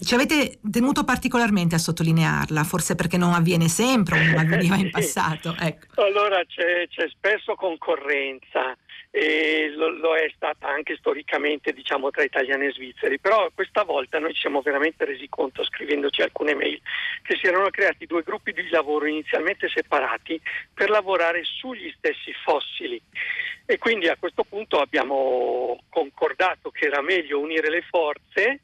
Ci 0.00 0.14
avete 0.14 0.58
tenuto 0.70 1.04
particolarmente 1.04 1.74
a 1.74 1.78
sottolinearla, 1.78 2.64
forse 2.64 2.94
perché 2.94 3.18
non 3.18 3.34
avviene 3.34 3.68
sempre 3.68 4.18
o 4.18 4.24
non 4.24 4.38
avveniva 4.38 4.76
in 4.76 4.88
passato. 4.90 5.54
Ecco. 5.58 6.02
Allora 6.02 6.42
c'è, 6.46 6.88
c'è 6.88 7.06
spesso 7.14 7.54
con 7.54 7.73
concorrenza 7.78 8.76
lo, 9.76 9.90
lo, 9.90 10.16
è 10.16 10.30
stata 10.34 10.66
anche 10.66 10.96
storicamente 10.96 11.72
diciamo 11.72 12.10
tra 12.10 12.24
italiani 12.24 12.66
e 12.66 12.72
svizzeri, 12.72 13.20
però 13.20 13.48
questa 13.54 13.84
volta 13.84 14.18
noi 14.18 14.34
ci 14.34 14.40
siamo 14.40 14.60
veramente 14.60 15.04
resi 15.04 15.28
conto 15.28 15.62
scrivendoci 15.64 16.22
alcune 16.22 16.54
mail 16.54 16.80
che 17.22 17.36
si 17.36 17.46
erano 17.46 17.70
creati 17.70 18.06
due 18.06 18.22
gruppi 18.22 18.52
di 18.52 18.68
lavoro 18.70 19.06
inizialmente 19.06 19.68
separati 19.68 20.40
per 20.72 20.90
lavorare 20.90 21.44
sugli 21.44 21.92
stessi 21.96 22.32
fossili. 22.44 23.00
E 23.66 23.78
quindi 23.78 24.08
a 24.08 24.16
questo 24.18 24.44
punto 24.44 24.80
abbiamo 24.80 25.80
concordato 25.88 26.70
che 26.70 26.86
era 26.86 27.00
meglio 27.00 27.38
unire 27.38 27.70
le 27.70 27.82
forze 27.82 28.60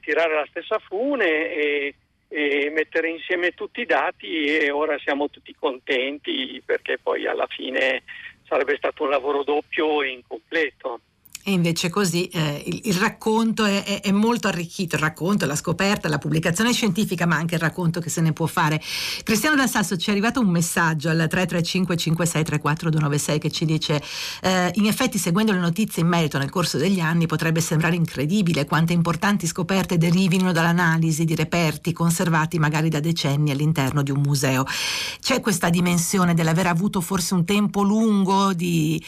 tirare 0.00 0.34
la 0.34 0.46
stessa 0.48 0.80
fune 0.80 1.52
e 1.52 1.94
mettere 2.28 3.08
insieme 3.08 3.52
tutti 3.52 3.80
i 3.80 3.86
dati 3.86 4.44
e 4.44 4.70
ora 4.70 4.98
siamo 4.98 5.30
tutti 5.30 5.54
contenti 5.54 6.60
perché 6.64 6.98
poi 6.98 7.26
alla 7.26 7.46
fine 7.46 8.02
sarebbe 8.46 8.76
stato 8.76 9.04
un 9.04 9.10
lavoro 9.10 9.42
doppio 9.44 10.02
e 10.02 10.10
incompleto. 10.10 11.00
E 11.48 11.52
invece 11.52 11.90
così 11.90 12.26
eh, 12.26 12.60
il, 12.66 12.80
il, 12.86 12.94
racconto 12.94 13.64
è, 13.64 13.84
è, 13.84 14.00
è, 14.00 14.10
molto 14.10 14.48
arricchito, 14.48 14.96
il 14.96 15.00
racconto, 15.00 15.46
la 15.46 15.54
scoperta, 15.54 16.08
la 16.08 16.18
pubblicazione 16.18 16.72
scientifica, 16.72 17.24
ma 17.24 17.36
anche 17.36 17.54
il 17.54 17.60
racconto 17.60 18.00
che 18.00 18.10
se 18.10 18.20
ne 18.20 18.32
può 18.32 18.46
fare. 18.46 18.82
Cristiano 19.22 19.54
Dal 19.54 19.68
Sasso 19.68 19.96
ci 19.96 20.08
è 20.08 20.10
arrivato 20.10 20.40
un 20.40 20.48
messaggio 20.48 21.08
al 21.08 21.18
335 21.18 21.96
5634 21.96 22.90
296 22.90 23.38
che 23.38 23.50
ci 23.52 23.64
dice 23.64 24.02
eh, 24.42 24.72
in 24.74 24.86
effetti 24.86 25.18
seguendo 25.18 25.52
le 25.52 25.60
notizie 25.60 26.02
in 26.02 26.08
merito 26.08 26.36
nel 26.36 26.50
corso 26.50 26.78
degli 26.78 26.98
anni 26.98 27.26
potrebbe 27.26 27.60
sembrare 27.60 27.94
incredibile 27.94 28.64
quante 28.64 28.92
importanti 28.92 29.46
scoperte 29.46 29.98
derivino 29.98 30.50
dall'analisi 30.50 31.24
di 31.24 31.36
reperti 31.36 31.92
conservati 31.92 32.58
magari 32.58 32.88
da 32.88 32.98
decenni 32.98 33.52
all'interno 33.52 34.02
di 34.02 34.10
un 34.10 34.20
museo. 34.20 34.64
C'è 35.20 35.40
questa 35.40 35.70
dimensione 35.70 36.34
dell'aver 36.34 36.66
avuto 36.66 37.00
forse 37.00 37.34
un 37.34 37.44
tempo 37.44 37.82
lungo 37.82 38.52
di 38.52 39.00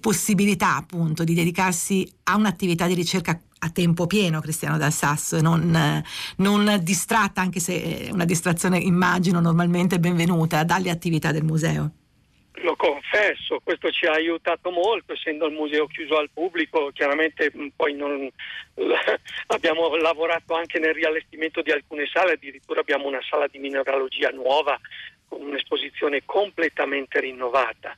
possibilità 0.00 0.76
appunto 0.76 1.24
di 1.24 1.32
dedicarsi 1.32 1.76
dedicarsi 1.78 2.12
a 2.24 2.36
un'attività 2.36 2.86
di 2.86 2.94
ricerca 2.94 3.40
a 3.60 3.70
tempo 3.70 4.06
pieno 4.06 4.40
Cristiano 4.40 4.76
Dal 4.76 4.92
Sasso, 4.92 5.40
non, 5.40 6.02
non 6.36 6.78
distratta, 6.82 7.40
anche 7.40 7.60
se 7.60 8.08
una 8.12 8.24
distrazione 8.24 8.78
immagino 8.78 9.40
normalmente 9.40 9.98
benvenuta 9.98 10.64
dalle 10.64 10.90
attività 10.90 11.32
del 11.32 11.44
museo. 11.44 11.92
Lo 12.62 12.74
confesso, 12.74 13.60
questo 13.62 13.90
ci 13.90 14.06
ha 14.06 14.12
aiutato 14.12 14.70
molto, 14.70 15.12
essendo 15.12 15.46
il 15.46 15.54
museo 15.54 15.86
chiuso 15.86 16.18
al 16.18 16.28
pubblico, 16.32 16.90
chiaramente 16.92 17.52
poi 17.74 17.94
non, 17.94 18.28
abbiamo 19.46 19.94
lavorato 19.96 20.54
anche 20.54 20.80
nel 20.80 20.94
riallestimento 20.94 21.62
di 21.62 21.70
alcune 21.70 22.08
sale, 22.12 22.32
addirittura 22.32 22.80
abbiamo 22.80 23.06
una 23.06 23.22
sala 23.28 23.46
di 23.46 23.58
mineralogia 23.60 24.30
nuova 24.30 24.78
con 25.28 25.40
un'esposizione 25.42 26.22
completamente 26.24 27.20
rinnovata. 27.20 27.96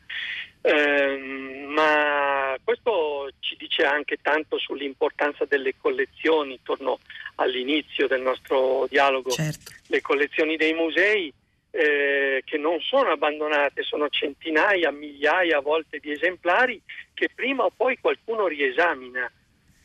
Eh, 0.62 1.64
ma 1.68 2.56
questo 2.62 3.30
ci 3.40 3.56
dice 3.56 3.84
anche 3.84 4.18
tanto 4.20 4.58
sull'importanza 4.58 5.44
delle 5.46 5.74
collezioni, 5.80 6.60
torno 6.62 6.98
all'inizio 7.36 8.06
del 8.06 8.20
nostro 8.20 8.86
dialogo, 8.88 9.30
certo. 9.30 9.72
le 9.86 10.00
collezioni 10.00 10.56
dei 10.56 10.74
musei 10.74 11.32
eh, 11.70 12.42
che 12.44 12.58
non 12.58 12.80
sono 12.80 13.10
abbandonate, 13.10 13.82
sono 13.82 14.08
centinaia, 14.08 14.90
migliaia 14.90 15.58
a 15.58 15.62
volte 15.62 15.98
di 15.98 16.10
esemplari 16.10 16.80
che 17.14 17.30
prima 17.34 17.64
o 17.64 17.72
poi 17.74 17.98
qualcuno 18.00 18.46
riesamina 18.46 19.30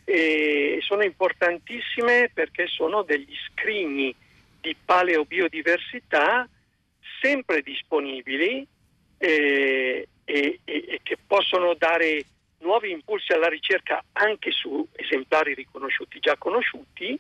e 0.04 0.80
sono 0.82 1.04
importantissime 1.04 2.30
perché 2.34 2.68
sono 2.68 3.04
degli 3.04 3.34
scrigni 3.52 4.16
di 4.62 4.76
paleobiodiversità 4.84 6.48
sempre 7.22 7.62
disponibili 7.62 8.66
eh, 9.18 10.08
e, 10.26 10.60
e, 10.64 10.86
e 10.88 11.00
che 11.04 11.18
possono 11.26 11.74
dare 11.76 12.26
nuovi 12.60 12.92
impulsi 12.92 13.32
alla 13.32 13.48
ricerca 13.48 14.04
anche 14.14 14.52
su 14.52 14.86
esemplari 14.94 15.54
riconosciuti 15.54 16.20
già 16.20 16.36
conosciuti, 16.38 17.18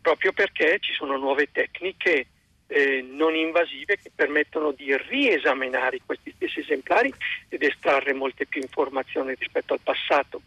proprio 0.00 0.32
perché 0.32 0.78
ci 0.80 0.92
sono 0.92 1.16
nuove 1.16 1.48
tecniche 1.50 2.26
eh, 2.66 3.02
non 3.02 3.34
invasive 3.34 3.98
che 3.98 4.10
permettono 4.14 4.72
di 4.72 4.96
riesaminare 4.96 6.00
questi 6.04 6.32
stessi 6.34 6.60
esemplari 6.60 7.12
ed 7.48 7.62
estrarre 7.62 8.14
molte 8.14 8.46
più 8.46 8.60
informazioni 8.60 9.34
rispetto 9.38 9.72
al 9.74 9.80
passato. 9.82 10.40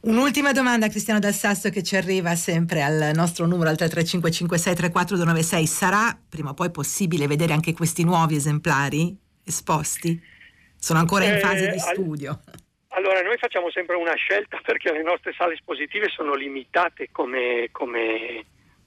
Un'ultima 0.00 0.52
domanda 0.52 0.88
Cristiano 0.88 1.18
Dal 1.18 1.32
Sasso 1.32 1.70
che 1.70 1.82
ci 1.82 1.96
arriva 1.96 2.34
sempre 2.34 2.82
al 2.82 3.12
nostro 3.14 3.46
numero 3.46 3.70
al 3.70 3.76
335563426. 3.76 5.64
Sarà 5.64 6.18
prima 6.28 6.50
o 6.50 6.54
poi 6.54 6.70
possibile 6.70 7.26
vedere 7.26 7.54
anche 7.54 7.72
questi 7.72 8.04
nuovi 8.04 8.36
esemplari 8.36 9.16
esposti? 9.44 10.32
Sono 10.84 10.98
ancora 10.98 11.24
in 11.24 11.38
fase 11.38 11.68
eh, 11.68 11.72
di 11.72 11.78
studio. 11.78 12.40
Allora, 12.88 13.22
noi 13.22 13.38
facciamo 13.38 13.70
sempre 13.70 13.96
una 13.96 14.12
scelta 14.16 14.60
perché 14.62 14.92
le 14.92 15.02
nostre 15.02 15.32
sale 15.32 15.54
espositive 15.54 16.10
sono 16.10 16.34
limitate 16.34 17.08
come, 17.10 17.68
come 17.72 18.44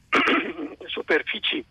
superfici, 0.85 1.65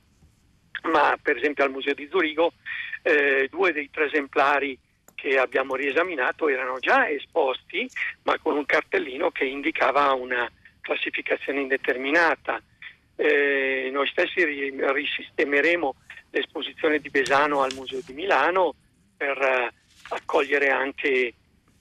ma 0.91 1.17
per 1.23 1.37
esempio 1.37 1.63
al 1.63 1.71
Museo 1.71 1.95
di 1.95 2.09
Zurigo 2.11 2.55
eh, 3.03 3.47
due 3.49 3.73
dei 3.73 3.89
tre 3.89 4.07
esemplari 4.07 4.77
che 5.15 5.39
abbiamo 5.39 5.77
riesaminato 5.77 6.49
erano 6.49 6.81
già 6.81 7.09
esposti, 7.09 7.89
ma 8.25 8.37
con 8.41 8.57
un 8.57 8.67
cartellino 8.67 9.31
che 9.31 9.45
indicava 9.45 10.13
una 10.13 10.51
classificazione 10.81 11.61
indeterminata. 11.61 12.61
Eh, 13.15 13.91
noi 13.93 14.09
stessi 14.09 14.45
risistemeremo 14.45 15.95
l'esposizione 16.31 16.99
di 16.99 17.11
Besano 17.11 17.63
al 17.63 17.75
Museo 17.75 18.01
di 18.05 18.13
Milano 18.13 18.75
per 19.17 19.75
accogliere 20.09 20.71
anche 20.71 21.35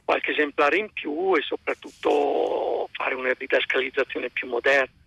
qualche 0.04 0.32
esemplare 0.32 0.78
in 0.78 0.92
più 0.94 1.36
e 1.36 1.42
soprattutto 1.42 2.88
fare 2.92 3.16
una 3.16 3.34
didascalizzazione 3.38 4.30
più 4.30 4.48
moderna. 4.48 5.04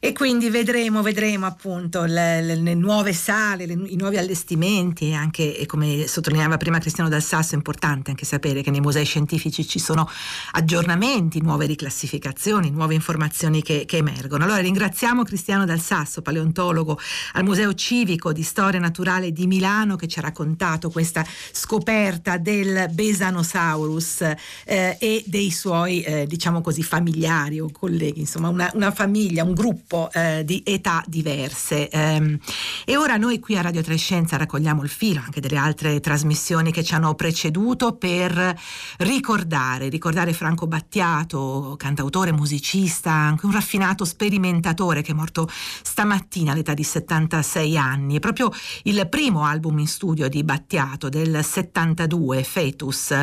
E 0.00 0.12
quindi 0.12 0.48
vedremo, 0.48 1.02
vedremo 1.02 1.46
appunto 1.46 2.04
le, 2.04 2.40
le, 2.40 2.54
le 2.54 2.74
nuove 2.74 3.12
sale, 3.12 3.66
le, 3.66 3.72
i 3.72 3.96
nuovi 3.96 4.16
allestimenti 4.16 5.08
e 5.08 5.14
anche, 5.14 5.56
e 5.56 5.66
come 5.66 6.06
sottolineava 6.06 6.56
prima 6.56 6.78
Cristiano 6.78 7.08
Dal 7.08 7.20
Sasso, 7.22 7.54
è 7.54 7.56
importante 7.56 8.10
anche 8.10 8.24
sapere 8.24 8.62
che 8.62 8.70
nei 8.70 8.78
musei 8.80 9.04
scientifici 9.04 9.66
ci 9.66 9.80
sono 9.80 10.08
aggiornamenti, 10.52 11.42
nuove 11.42 11.66
riclassificazioni, 11.66 12.70
nuove 12.70 12.94
informazioni 12.94 13.60
che, 13.60 13.86
che 13.86 13.96
emergono. 13.96 14.44
Allora 14.44 14.60
ringraziamo 14.60 15.24
Cristiano 15.24 15.64
Dal 15.64 15.80
Sasso, 15.80 16.22
paleontologo 16.22 16.96
al 17.32 17.42
Museo 17.42 17.74
Civico 17.74 18.32
di 18.32 18.44
Storia 18.44 18.78
Naturale 18.78 19.32
di 19.32 19.48
Milano, 19.48 19.96
che 19.96 20.06
ci 20.06 20.20
ha 20.20 20.22
raccontato 20.22 20.90
questa 20.90 21.26
scoperta 21.50 22.36
del 22.38 22.88
Besanosaurus 22.92 24.20
eh, 24.64 24.96
e 25.00 25.24
dei 25.26 25.50
suoi, 25.50 26.02
eh, 26.02 26.24
diciamo 26.28 26.60
così, 26.60 26.84
familiari 26.84 27.58
o 27.58 27.68
colleghi, 27.72 28.20
insomma 28.20 28.48
una, 28.48 28.70
una 28.74 28.92
famiglia, 28.92 29.42
un 29.42 29.54
gruppo 29.54 29.86
gruppo 29.88 30.10
eh, 30.12 30.44
di 30.44 30.62
età 30.64 31.02
diverse. 31.06 31.88
Um, 31.92 32.38
e 32.84 32.96
ora 32.96 33.16
noi 33.16 33.40
qui 33.40 33.56
a 33.56 33.62
Radio 33.62 33.82
Trescenza 33.82 34.36
raccogliamo 34.36 34.82
il 34.82 34.88
filo 34.90 35.22
anche 35.24 35.40
delle 35.40 35.56
altre 35.56 36.00
trasmissioni 36.00 36.70
che 36.70 36.84
ci 36.84 36.94
hanno 36.94 37.14
preceduto 37.14 37.94
per 37.94 38.54
ricordare, 38.98 39.88
ricordare 39.88 40.34
Franco 40.34 40.66
Battiato, 40.66 41.74
cantautore, 41.78 42.32
musicista, 42.32 43.10
anche 43.10 43.46
un 43.46 43.52
raffinato 43.52 44.04
sperimentatore 44.04 45.00
che 45.00 45.12
è 45.12 45.14
morto 45.14 45.48
stamattina 45.48 46.52
all'età 46.52 46.74
di 46.74 46.84
76 46.84 47.78
anni. 47.78 48.16
È 48.16 48.20
proprio 48.20 48.50
il 48.84 49.08
primo 49.08 49.44
album 49.44 49.78
in 49.78 49.88
studio 49.88 50.28
di 50.28 50.44
Battiato 50.44 51.08
del 51.08 51.42
72, 51.42 52.44
Fetus, 52.44 53.14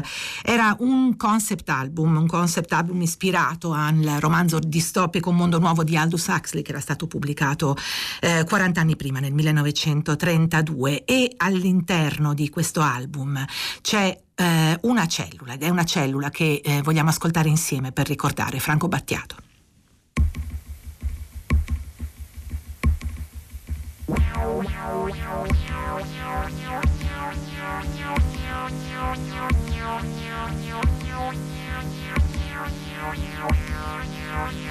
era 0.43 0.75
un 0.79 1.15
concept 1.15 1.69
album, 1.69 2.15
un 2.17 2.27
concept 2.27 2.73
album 2.73 3.01
ispirato 3.01 3.71
al 3.71 4.17
romanzo 4.19 4.57
distopico 4.59 5.29
Un 5.29 5.35
mondo 5.35 5.59
nuovo 5.59 5.83
di 5.83 5.95
Aldous 5.95 6.27
Huxley 6.27 6.54
Huxley 6.55 6.61
che 6.61 6.71
era 6.71 6.79
stato 6.79 7.07
pubblicato 7.07 7.75
eh, 8.21 8.45
40 8.47 8.79
anni 8.79 8.95
prima, 8.95 9.19
nel 9.19 9.33
1932 9.33 11.03
e 11.03 11.33
all'interno 11.37 12.33
di 12.33 12.49
questo 12.49 12.81
album 12.81 13.43
c'è 13.81 14.17
eh, 14.35 14.77
una 14.81 15.07
cellula 15.07 15.53
ed 15.53 15.63
è 15.63 15.69
una 15.69 15.83
cellula 15.83 16.29
che 16.29 16.61
eh, 16.63 16.81
vogliamo 16.81 17.09
ascoltare 17.09 17.49
insieme 17.49 17.91
per 17.91 18.07
ricordare 18.07 18.59
Franco 18.59 18.87
Battiato. 18.87 19.43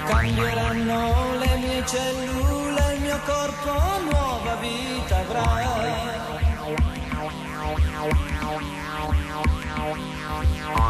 Cambieranno 0.07 1.37
le 1.39 1.57
mie 1.57 1.83
cellule, 1.87 2.95
il 2.95 3.01
mio 3.01 3.19
corpo 3.25 3.73
nuova 4.11 4.55
vita 4.57 5.19
avrà. 5.19 5.73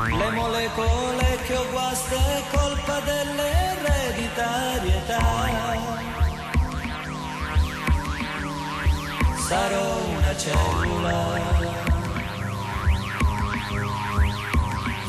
Le 0.09 0.31
molecole 0.31 1.39
che 1.47 1.57
ho 1.57 1.71
guaste 1.71 2.17
è 2.17 2.43
colpa 2.51 2.99
dell'ereditarietà. 3.01 5.23
Sarò 9.47 9.99
una 10.07 10.37
cellula 10.37 11.41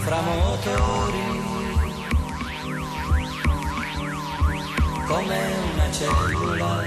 fra 0.03 0.21
motori 0.21 1.34
come 5.07 5.53
una 5.73 5.91
cellula 5.91 6.83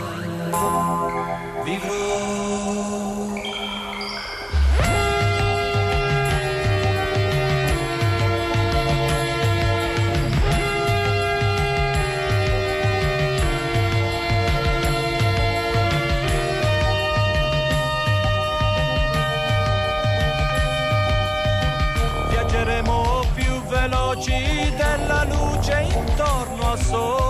vivrò. 1.62 2.56
Viaggeremo 22.30 23.24
più 23.34 23.62
veloci 23.68 24.30
del 24.76 25.28
luce 25.28 25.88
intorno 25.94 26.70
al 26.72 26.78
sole. 26.78 27.27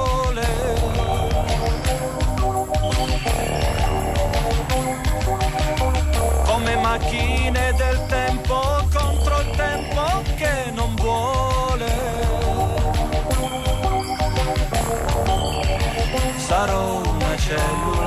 Macchine 6.88 7.74
del 7.74 8.06
tempo 8.06 8.58
contro 8.90 9.40
il 9.40 9.50
tempo 9.56 10.22
che 10.36 10.70
non 10.72 10.94
vuole. 10.94 11.92
Sarò 16.38 17.02
una 17.02 17.36
cellula. 17.36 17.97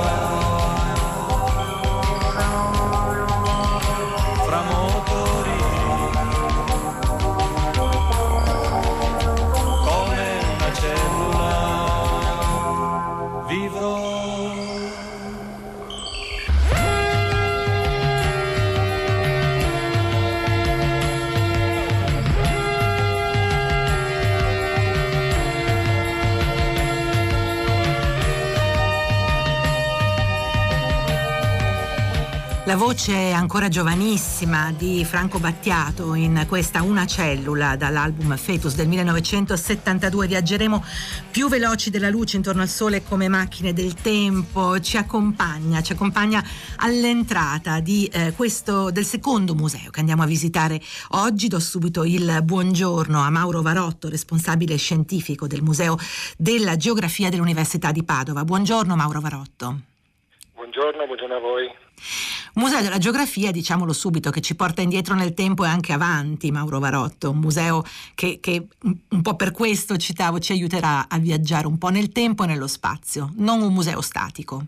La 32.71 32.77
voce 32.77 33.31
ancora 33.31 33.67
giovanissima 33.67 34.71
di 34.71 35.03
Franco 35.03 35.39
Battiato 35.39 36.13
in 36.13 36.45
questa 36.47 36.83
Una 36.83 37.05
cellula 37.05 37.75
dall'album 37.75 38.37
Fetus 38.37 38.75
del 38.75 38.87
1972. 38.87 40.25
Viaggeremo 40.25 40.81
più 41.31 41.49
veloci 41.49 41.89
della 41.89 42.09
luce 42.09 42.37
intorno 42.37 42.61
al 42.61 42.69
sole 42.69 43.03
come 43.03 43.27
macchine 43.27 43.73
del 43.73 43.95
tempo. 43.95 44.79
Ci 44.79 44.95
accompagna, 44.95 45.81
ci 45.81 45.91
accompagna 45.91 46.41
all'entrata 46.77 47.81
di 47.81 48.05
eh, 48.05 48.31
questo 48.31 48.89
del 48.89 49.03
secondo 49.03 49.53
museo 49.53 49.89
che 49.89 49.99
andiamo 49.99 50.23
a 50.23 50.25
visitare 50.25 50.79
oggi. 51.09 51.49
Do 51.49 51.59
subito 51.59 52.05
il 52.05 52.39
buongiorno 52.41 53.19
a 53.19 53.29
Mauro 53.29 53.61
Varotto, 53.61 54.07
responsabile 54.07 54.77
scientifico 54.77 55.45
del 55.45 55.61
Museo 55.61 55.97
della 56.37 56.77
Geografia 56.77 57.27
dell'Università 57.27 57.91
di 57.91 58.05
Padova. 58.05 58.45
Buongiorno 58.45 58.95
Mauro 58.95 59.19
Varotto. 59.19 59.79
Buongiorno, 60.55 61.05
buongiorno 61.05 61.35
a 61.35 61.39
voi. 61.39 61.69
Museo 62.55 62.81
della 62.81 62.97
Geografia, 62.97 63.49
diciamolo 63.49 63.93
subito, 63.93 64.29
che 64.29 64.41
ci 64.41 64.55
porta 64.55 64.81
indietro 64.81 65.15
nel 65.15 65.33
tempo 65.33 65.63
e 65.63 65.69
anche 65.69 65.93
avanti, 65.93 66.51
Mauro 66.51 66.79
Varotto, 66.79 67.29
un 67.29 67.37
museo 67.37 67.81
che, 68.13 68.39
che, 68.41 68.67
un 68.81 69.21
po' 69.21 69.35
per 69.35 69.51
questo 69.51 69.95
citavo 69.95 70.39
ci 70.39 70.51
aiuterà 70.51 71.07
a 71.07 71.17
viaggiare 71.17 71.67
un 71.67 71.77
po' 71.77 71.87
nel 71.87 72.11
tempo 72.11 72.43
e 72.43 72.47
nello 72.47 72.67
spazio, 72.67 73.31
non 73.37 73.61
un 73.61 73.73
museo 73.73 74.01
statico. 74.01 74.65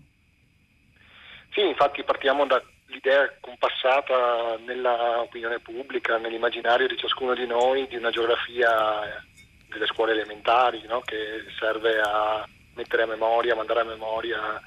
Sì, 1.51 1.61
infatti 1.61 2.03
partiamo 2.03 2.45
dall'idea 2.45 3.31
compassata 3.41 4.57
nella 4.65 5.19
opinione 5.19 5.59
pubblica, 5.59 6.17
nell'immaginario 6.17 6.87
di 6.87 6.97
ciascuno 6.97 7.33
di 7.33 7.45
noi, 7.45 7.85
di 7.87 7.97
una 7.97 8.11
geografia 8.11 9.21
delle 9.67 9.87
scuole 9.87 10.13
elementari, 10.13 10.83
no? 10.87 11.01
che 11.01 11.43
serve 11.59 11.99
a 11.99 12.47
mettere 12.75 13.03
a 13.03 13.07
memoria, 13.07 13.55
mandare 13.55 13.81
a 13.81 13.85
memoria 13.85 14.61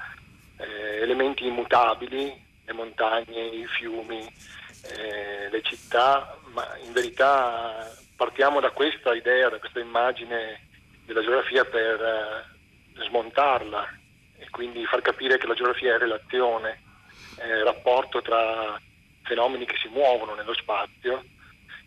eh, 0.57 1.01
elementi 1.01 1.47
immutabili 1.47 2.45
le 2.67 2.73
montagne, 2.73 3.45
i 3.45 3.65
fiumi, 3.65 4.19
eh, 4.19 5.49
le 5.49 5.61
città, 5.61 6.37
ma 6.51 6.67
in 6.83 6.91
verità 6.91 7.89
partiamo 8.15 8.59
da 8.59 8.71
questa 8.71 9.13
idea, 9.13 9.47
da 9.49 9.57
questa 9.57 9.79
immagine 9.79 10.67
della 11.05 11.21
geografia 11.21 11.63
per 11.63 12.01
eh, 12.01 13.03
smontarla 13.05 13.87
e 14.37 14.49
quindi 14.49 14.85
far 14.85 15.01
capire 15.01 15.37
che 15.37 15.47
la 15.47 15.53
geografia 15.53 15.95
è 15.95 15.97
relazione, 15.97 16.81
è 17.37 17.63
rapporto 17.63 18.21
tra 18.21 18.79
fenomeni 19.23 19.65
che 19.65 19.77
si 19.81 19.87
muovono 19.87 20.35
nello 20.35 20.53
spazio 20.53 21.23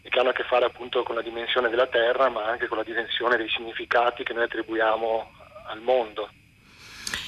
e 0.00 0.08
che 0.08 0.18
hanno 0.18 0.30
a 0.30 0.32
che 0.32 0.44
fare 0.44 0.64
appunto 0.64 1.02
con 1.02 1.14
la 1.14 1.22
dimensione 1.22 1.68
della 1.68 1.88
Terra, 1.88 2.30
ma 2.30 2.46
anche 2.46 2.68
con 2.68 2.78
la 2.78 2.84
dimensione 2.84 3.36
dei 3.36 3.50
significati 3.50 4.24
che 4.24 4.32
noi 4.32 4.44
attribuiamo 4.44 5.32
al 5.66 5.80
mondo. 5.82 6.30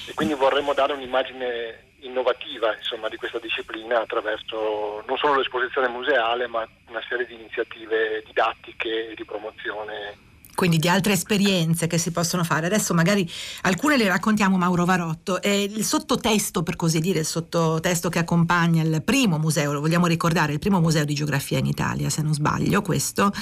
E 0.08 0.14
quindi 0.14 0.32
vorremmo 0.32 0.72
dare 0.72 0.94
un'immagine 0.94 1.91
innovativa 2.02 2.74
insomma, 2.74 3.08
di 3.08 3.16
questa 3.16 3.38
disciplina 3.38 4.00
attraverso 4.00 5.02
non 5.06 5.16
solo 5.16 5.36
l'esposizione 5.36 5.88
museale 5.88 6.46
ma 6.46 6.66
una 6.88 7.02
serie 7.08 7.26
di 7.26 7.34
iniziative 7.34 8.22
didattiche 8.26 9.10
e 9.10 9.14
di 9.14 9.24
promozione 9.24 10.30
quindi 10.54 10.78
di 10.78 10.88
altre 10.88 11.14
esperienze 11.14 11.86
che 11.86 11.98
si 11.98 12.10
possono 12.10 12.44
fare. 12.44 12.66
Adesso 12.66 12.94
magari 12.94 13.28
alcune 13.62 13.96
le 13.96 14.08
raccontiamo 14.08 14.56
Mauro 14.56 14.84
Varotto. 14.84 15.40
E 15.40 15.62
il 15.62 15.84
sottotesto, 15.84 16.62
per 16.62 16.76
così 16.76 17.00
dire, 17.00 17.20
il 17.20 17.26
sottotesto 17.26 18.08
che 18.08 18.18
accompagna 18.18 18.82
il 18.82 19.02
primo 19.02 19.38
museo, 19.38 19.72
lo 19.72 19.80
vogliamo 19.80 20.06
ricordare, 20.06 20.52
il 20.52 20.58
primo 20.58 20.80
museo 20.80 21.04
di 21.04 21.14
geografia 21.14 21.58
in 21.58 21.66
Italia, 21.66 22.10
se 22.10 22.22
non 22.22 22.34
sbaglio, 22.34 22.82
questo, 22.82 23.32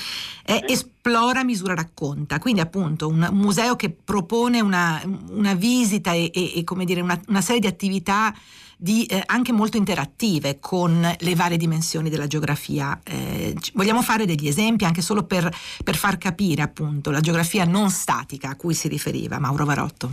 è 0.43 0.65
Esplora, 0.69 1.45
misura, 1.45 1.75
racconta. 1.75 2.39
Quindi 2.39 2.61
appunto 2.61 3.09
un 3.09 3.29
museo 3.33 3.75
che 3.77 3.91
propone 3.91 4.61
una, 4.61 5.03
una 5.31 5.55
visita 5.55 6.13
e, 6.13 6.31
e, 6.33 6.53
e, 6.57 6.65
come 6.65 6.85
dire, 6.85 7.01
una, 7.01 7.21
una 7.29 7.41
serie 7.41 7.61
di 7.61 7.67
attività 7.67 8.35
di, 8.83 9.05
eh, 9.05 9.23
anche 9.27 9.53
molto 9.53 9.77
interattive 9.77 10.59
con 10.59 11.07
le 11.19 11.35
varie 11.35 11.59
dimensioni 11.59 12.09
della 12.09 12.27
geografia. 12.27 12.99
Eh, 13.05 13.30
vogliamo 13.75 14.03
fare 14.03 14.27
degli 14.27 14.47
esempi 14.47 14.85
anche 14.85 15.03
solo 15.03 15.25
per, 15.25 15.49
per, 15.85 15.97
far 15.97 16.19
capire 16.19 16.63
appunto 16.63 17.11
la 17.11 17.21
geografia 17.21 17.65
non 17.65 17.91
statica 17.91 18.51
a 18.51 18.57
cui 18.57 18.75
si 18.75 18.89
riferiva 18.89 19.39
Mauro 19.39 19.65
Varotto. 19.65 20.13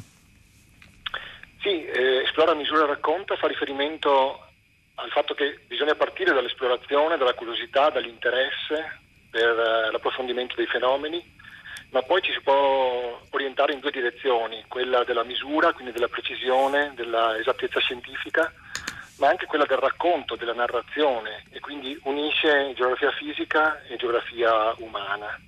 Sì, 1.61 1.85
eh, 1.85 2.23
Esplora, 2.25 2.53
misura, 2.53 2.85
racconta 2.85 3.35
fa 3.35 3.47
riferimento 3.47 4.41
al 4.95 5.09
fatto 5.11 5.33
che 5.33 5.59
bisogna 5.67 5.95
partire 5.95 6.33
dall'esplorazione, 6.33 7.17
dalla 7.17 7.33
curiosità, 7.33 7.89
dall'interesse 7.89 8.99
per 9.29 9.49
eh, 9.49 9.91
l'approfondimento 9.91 10.55
dei 10.55 10.67
fenomeni 10.67 11.35
ma 11.89 12.01
poi 12.01 12.21
ci 12.21 12.31
si 12.31 12.41
può 12.41 13.21
orientare 13.29 13.73
in 13.73 13.79
due 13.79 13.91
direzioni, 13.91 14.63
quella 14.67 15.03
della 15.03 15.23
misura, 15.23 15.73
quindi 15.73 15.93
della 15.93 16.09
precisione, 16.09 16.91
della 16.95 17.37
esattezza 17.37 17.79
scientifica, 17.79 18.51
ma 19.17 19.29
anche 19.29 19.45
quella 19.45 19.65
del 19.65 19.77
racconto, 19.77 20.35
della 20.35 20.53
narrazione 20.53 21.43
e 21.51 21.59
quindi 21.59 21.97
unisce 22.03 22.73
geografia 22.75 23.11
fisica 23.11 23.81
e 23.87 23.95
geografia 23.95 24.73
umana. 24.77 25.39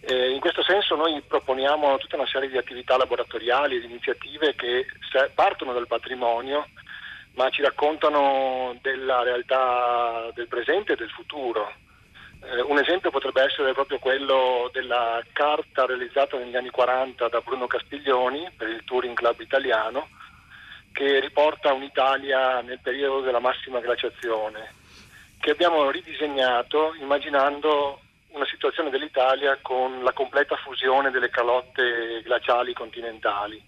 Eh, 0.00 0.30
in 0.30 0.40
questo 0.40 0.62
senso 0.62 0.94
noi 0.94 1.20
proponiamo 1.20 1.98
tutta 1.98 2.16
una 2.16 2.26
serie 2.26 2.48
di 2.48 2.56
attività 2.56 2.96
laboratoriali 2.96 3.76
ed 3.76 3.84
iniziative 3.84 4.54
che 4.54 4.86
partono 5.34 5.72
dal 5.72 5.86
patrimonio, 5.86 6.68
ma 7.34 7.50
ci 7.50 7.60
raccontano 7.62 8.76
della 8.80 9.22
realtà 9.22 10.30
del 10.34 10.48
presente 10.48 10.92
e 10.92 10.96
del 10.96 11.10
futuro, 11.10 11.72
eh, 12.42 12.60
un 12.62 12.78
esempio 12.78 13.10
potrebbe 13.10 13.42
essere 13.42 13.72
proprio 13.72 13.98
quello 13.98 14.70
della 14.72 15.22
carta 15.32 15.86
realizzata 15.86 16.36
negli 16.36 16.54
anni 16.54 16.70
40 16.70 17.28
da 17.28 17.40
Bruno 17.40 17.66
Castiglioni 17.66 18.48
per 18.56 18.68
il 18.68 18.84
Touring 18.84 19.16
Club 19.16 19.40
italiano, 19.40 20.08
che 20.96 21.20
riporta 21.20 21.74
un'Italia 21.74 22.62
nel 22.62 22.78
periodo 22.80 23.20
della 23.20 23.38
massima 23.38 23.80
glaciazione, 23.80 24.72
che 25.38 25.50
abbiamo 25.50 25.90
ridisegnato 25.90 26.94
immaginando 26.98 28.00
una 28.28 28.46
situazione 28.46 28.88
dell'Italia 28.88 29.58
con 29.60 30.02
la 30.02 30.14
completa 30.14 30.56
fusione 30.56 31.10
delle 31.10 31.28
calotte 31.28 32.22
glaciali 32.24 32.72
continentali. 32.72 33.62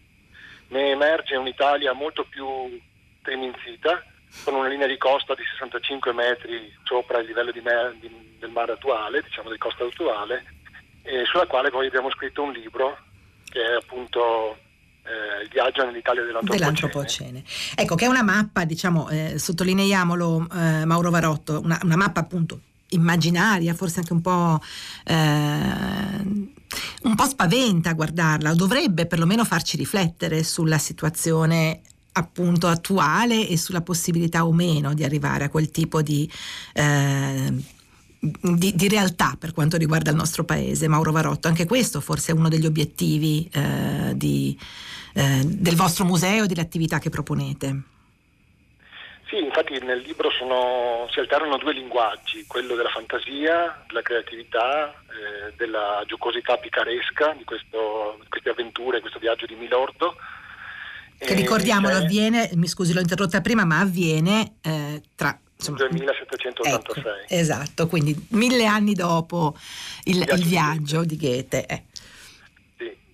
Ne 0.69 0.89
emerge 0.89 1.37
un'Italia 1.37 1.93
molto 1.93 2.25
più 2.25 2.81
treminzita, 3.21 4.03
con 4.43 4.55
una 4.55 4.69
linea 4.69 4.87
di 4.87 4.97
costa 4.97 5.35
di 5.35 5.45
65 5.45 6.15
metri 6.15 6.75
sopra 6.85 7.19
il 7.19 7.27
livello 7.27 7.51
di 7.53 7.61
mer- 7.61 7.95
di, 7.97 8.39
del 8.39 8.51
mare 8.51 8.73
attuale, 8.73 9.21
diciamo 9.21 9.51
di 9.51 9.59
costa 9.59 9.85
attuale, 9.85 10.47
sulla 11.25 11.47
quale 11.47 11.69
poi 11.69 11.89
abbiamo 11.89 12.11
scritto 12.11 12.43
un 12.43 12.53
libro 12.53 12.97
che 13.51 13.63
è 13.63 13.75
appunto 13.75 14.57
eh, 15.09 15.43
il 15.43 15.49
viaggio 15.51 15.85
nell'Italia 15.85 16.23
dell'antropocene. 16.23 16.59
dell'antropocene. 16.59 17.45
Ecco, 17.75 17.95
che 17.95 18.05
è 18.05 18.09
una 18.09 18.23
mappa, 18.23 18.65
diciamo, 18.65 19.09
eh, 19.09 19.39
sottolineiamolo 19.39 20.49
eh, 20.53 20.85
Mauro 20.85 21.11
Varotto, 21.11 21.61
una, 21.63 21.79
una, 21.83 21.97
mappa 21.97 22.21
appunto 22.21 22.61
immaginaria, 22.91 23.75
forse 23.75 24.01
anche 24.01 24.13
un 24.13 24.21
po'... 24.21 24.61
Eh, 25.05 26.57
un 27.03 27.15
po' 27.15 27.25
spaventa 27.25 27.91
a 27.91 27.95
guardarla, 27.95 28.51
o 28.51 28.55
dovrebbe 28.55 29.07
perlomeno 29.07 29.45
farci 29.45 29.79
riflettere 29.79 30.43
sulla 30.45 30.77
situazione 30.77 31.81
appunto 32.13 32.67
attuale 32.67 33.49
e 33.49 33.57
sulla 33.57 33.81
possibilità 33.81 34.45
o 34.45 34.53
meno 34.53 34.93
di 34.93 35.05
arrivare 35.05 35.45
a 35.45 35.49
quel 35.49 35.71
tipo 35.71 36.03
di, 36.03 36.29
eh, 36.75 37.53
di, 38.19 38.75
di, 38.75 38.89
realtà 38.89 39.37
per 39.39 39.53
quanto 39.53 39.77
riguarda 39.77 40.11
il 40.11 40.17
nostro 40.17 40.45
paese. 40.45 40.89
Mauro 40.89 41.13
Varotto, 41.13 41.49
anche 41.49 41.65
questo 41.65 42.01
forse 42.01 42.33
è 42.33 42.35
uno 42.35 42.49
degli 42.49 42.67
obiettivi 42.67 43.49
eh, 43.53 43.61
di, 44.19 44.59
eh, 45.15 45.41
del 45.45 45.77
vostro 45.77 46.05
museo 46.05 46.45
e 46.45 46.47
delle 46.47 46.61
attività 46.61 46.99
che 46.99 47.09
proponete. 47.09 47.83
Sì, 49.29 49.37
infatti 49.37 49.79
nel 49.81 50.01
libro 50.01 50.31
sono, 50.31 51.07
si 51.11 51.21
alternano 51.21 51.59
due 51.59 51.75
linguaggi, 51.75 52.47
quello 52.47 52.75
della 52.75 52.89
fantasia, 52.89 53.85
della 53.87 54.01
creatività, 54.01 54.89
eh, 54.91 55.53
della 55.57 56.03
giocosità 56.07 56.57
picaresca 56.57 57.35
di, 57.37 57.45
questo, 57.45 58.17
di, 58.21 58.29
queste 58.29 58.51
avventure, 58.51 59.01
questo 59.01 59.19
viaggio 59.19 59.45
di 59.45 59.55
Milordo. 59.55 60.17
Che 61.19 61.35
ricordiamolo, 61.35 61.97
avviene, 61.97 62.51
mi 62.55 62.69
scusi 62.69 62.95
l'ho 62.95 63.01
interrotta 63.01 63.41
prima, 63.43 63.65
ma 63.65 63.81
avviene 63.81 64.55
eh, 64.63 65.03
tra 65.15 65.39
Insomma, 65.59 65.79
2786. 65.89 67.03
Ecco, 67.03 67.35
esatto, 67.35 67.87
quindi 67.89 68.29
mille 68.31 68.65
anni 68.65 68.95
dopo 68.95 69.57
il, 70.05 70.23
il 70.23 70.45
viaggio 70.45 71.05
di 71.05 71.17
Goethe. 71.17 71.67
Eh. 71.67 71.83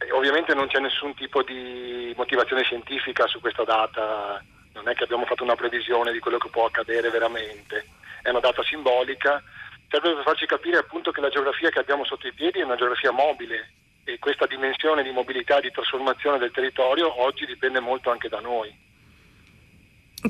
Sì, 0.04 0.10
ovviamente 0.10 0.54
non 0.54 0.66
c'è 0.66 0.80
nessun 0.80 1.14
tipo 1.14 1.42
di 1.42 2.12
motivazione 2.14 2.62
scientifica 2.62 3.26
su 3.26 3.40
questa 3.40 3.64
data 3.64 4.42
non 4.74 4.88
è 4.88 4.94
che 4.94 5.04
abbiamo 5.04 5.24
fatto 5.24 5.44
una 5.44 5.54
previsione 5.54 6.12
di 6.12 6.18
quello 6.18 6.36
che 6.36 6.50
può 6.50 6.66
accadere 6.66 7.08
veramente, 7.08 7.86
è 8.22 8.28
una 8.30 8.40
data 8.40 8.62
simbolica, 8.64 9.42
serve 9.88 10.14
per 10.14 10.24
farci 10.24 10.46
capire 10.46 10.78
appunto 10.78 11.10
che 11.10 11.20
la 11.20 11.28
geografia 11.28 11.70
che 11.70 11.78
abbiamo 11.78 12.04
sotto 12.04 12.26
i 12.26 12.32
piedi 12.32 12.58
è 12.58 12.64
una 12.64 12.76
geografia 12.76 13.12
mobile 13.12 13.70
e 14.04 14.18
questa 14.18 14.46
dimensione 14.46 15.02
di 15.02 15.10
mobilità 15.10 15.58
e 15.58 15.62
di 15.62 15.70
trasformazione 15.70 16.38
del 16.38 16.50
territorio 16.50 17.22
oggi 17.22 17.46
dipende 17.46 17.80
molto 17.80 18.10
anche 18.10 18.28
da 18.28 18.40
noi. 18.40 18.76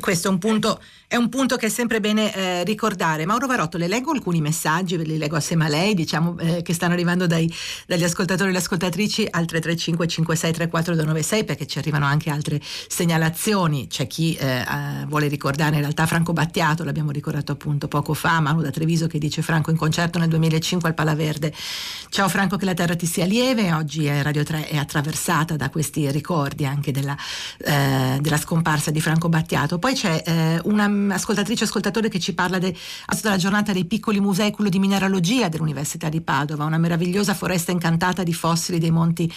Questo 0.01 0.27
è 0.27 0.31
un 0.33 0.39
punto, 0.39 0.81
è 1.07 1.15
un 1.15 1.29
punto 1.29 1.55
che 1.55 1.67
è 1.67 1.69
sempre 1.69 2.01
bene 2.01 2.35
eh, 2.35 2.65
ricordare. 2.65 3.27
Mauro 3.27 3.47
Varotto, 3.47 3.79
le 3.79 3.87
leggo 3.87 4.11
alcuni 4.11 4.41
messaggi, 4.41 4.97
li 4.99 5.17
leggo 5.17 5.37
assieme 5.37 5.67
a 5.67 5.69
lei, 5.69 5.95
diciamo, 5.95 6.37
eh, 6.41 6.63
che 6.63 6.75
stanno 6.75 6.95
arrivando 6.95 7.29
dai, 7.29 7.51
dagli 7.87 8.03
ascoltatori 8.03 8.49
e 8.49 8.53
le 8.53 8.59
ascoltatrici 8.59 9.21
al 9.31 9.47
335 9.47 10.09
5634 10.09 10.95
296 10.95 11.45
perché 11.45 11.67
ci 11.69 11.79
arrivano 11.79 12.07
anche 12.07 12.29
altre 12.29 12.61
segnalazioni. 12.61 13.87
C'è 13.87 14.09
chi 14.09 14.35
eh, 14.35 14.63
eh, 14.63 15.05
vuole 15.07 15.29
ricordare 15.29 15.77
in 15.77 15.83
realtà 15.83 16.07
Franco 16.07 16.33
Battiato, 16.33 16.83
l'abbiamo 16.83 17.13
ricordato 17.13 17.53
appunto 17.53 17.87
poco 17.87 18.15
fa, 18.15 18.41
Manu 18.41 18.63
da 18.63 18.73
Treviso 18.73 19.07
che 19.07 19.19
dice 19.19 19.43
Franco 19.43 19.71
in 19.71 19.77
concerto 19.77 20.19
nel 20.19 20.29
2005 20.29 20.89
al 20.89 20.95
Palaverde. 20.97 21.55
Ciao 22.09 22.29
Franco, 22.29 22.57
che 22.57 22.65
la 22.65 22.75
terra 22.75 22.97
ti 22.97 23.07
sia 23.07 23.27
lieve. 23.27 23.73
Oggi 23.73 24.09
Radio 24.09 24.43
3 24.43 24.67
è 24.67 24.77
attraversata 24.77 25.55
da 25.55 25.71
questi 25.71 26.11
ricordi 26.11 26.67
anche 26.67 26.91
della, 26.91 27.17
eh, 27.59 28.19
della 28.21 28.39
scomparsa 28.39 28.91
di 28.91 29.01
Franco 29.01 29.29
Battiato 29.29 29.83
poi 29.85 29.93
c'è 29.93 30.23
eh, 30.25 30.61
un'ascoltatrice 30.65 31.65
ascoltatore 31.65 32.09
che 32.09 32.19
ci 32.19 32.33
parla 32.33 32.57
de, 32.57 32.75
della 33.21 33.37
giornata 33.37 33.71
dei 33.71 33.85
piccoli 33.85 34.19
musei, 34.19 34.51
quello 34.51 34.71
di 34.71 34.79
mineralogia 34.79 35.51
dell'Università 35.51 36.09
di 36.09 36.23
Padova, 36.23 36.65
una 36.65 36.79
meravigliosa 36.79 37.35
foresta 37.35 37.71
incantata 37.71 38.23
di 38.23 38.33
fossili 38.33 38.79
dei 38.79 38.91
monti 38.91 39.31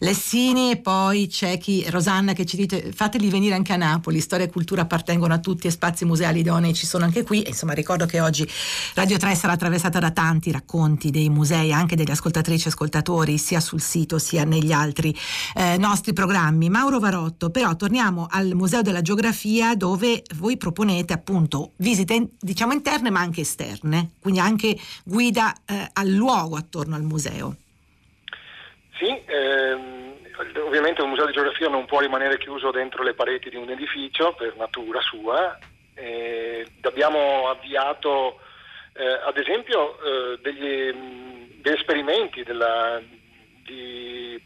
Lessini 0.00 0.72
e 0.72 0.76
poi 0.76 1.26
c'è 1.28 1.56
chi, 1.56 1.86
Rosanna 1.88 2.34
che 2.34 2.44
ci 2.44 2.56
dice 2.56 2.92
fateli 2.94 3.30
venire 3.30 3.54
anche 3.54 3.72
a 3.72 3.76
Napoli, 3.76 4.20
storia 4.20 4.44
e 4.44 4.50
cultura 4.50 4.82
appartengono 4.82 5.32
a 5.32 5.38
tutti 5.38 5.68
e 5.68 5.70
spazi 5.70 6.04
museali 6.04 6.40
idonei 6.40 6.74
ci 6.74 6.84
sono 6.84 7.06
anche 7.06 7.22
qui 7.22 7.40
e 7.40 7.48
insomma 7.48 7.72
ricordo 7.72 8.04
che 8.04 8.20
oggi 8.20 8.46
Radio 8.92 9.16
3 9.16 9.34
sarà 9.34 9.54
attraversata 9.54 10.00
da 10.00 10.10
tanti 10.10 10.52
racconti 10.52 11.10
dei 11.10 11.30
musei, 11.30 11.72
anche 11.72 11.96
degli 11.96 12.10
ascoltatrici 12.10 12.66
e 12.66 12.68
ascoltatori 12.68 13.38
sia 13.38 13.60
sul 13.60 13.80
sito 13.80 14.18
sia 14.18 14.44
negli 14.44 14.72
altri 14.72 15.16
eh, 15.54 15.78
nostri 15.78 16.12
programmi. 16.12 16.68
Mauro 16.68 16.98
Varotto, 16.98 17.48
però 17.48 17.74
torniamo 17.74 18.26
al 18.28 18.52
Museo 18.52 18.82
della 18.82 19.00
Geografia 19.00 19.74
dove 19.74 19.92
dove 19.94 20.22
voi 20.34 20.56
proponete 20.56 21.12
appunto 21.12 21.72
visite 21.76 22.30
diciamo 22.40 22.72
interne 22.72 23.10
ma 23.10 23.20
anche 23.20 23.42
esterne, 23.42 24.14
quindi 24.20 24.40
anche 24.40 24.76
guida 25.04 25.52
eh, 25.64 25.88
al 25.92 26.08
luogo 26.08 26.56
attorno 26.56 26.96
al 26.96 27.02
museo. 27.02 27.54
Sì, 28.98 29.06
ehm, 29.06 30.14
ovviamente 30.66 31.00
un 31.00 31.10
museo 31.10 31.26
di 31.26 31.32
geografia 31.32 31.68
non 31.68 31.86
può 31.86 32.00
rimanere 32.00 32.38
chiuso 32.38 32.72
dentro 32.72 33.04
le 33.04 33.14
pareti 33.14 33.50
di 33.50 33.56
un 33.56 33.70
edificio 33.70 34.34
per 34.34 34.56
natura 34.56 35.00
sua. 35.00 35.56
Eh, 35.94 36.66
abbiamo 36.80 37.48
avviato 37.48 38.40
eh, 38.94 39.20
ad 39.24 39.38
esempio 39.38 39.96
eh, 40.02 40.38
degli, 40.42 40.92
degli, 41.62 41.72
esperimenti 41.72 42.42
della, 42.42 43.00
di 43.64 44.42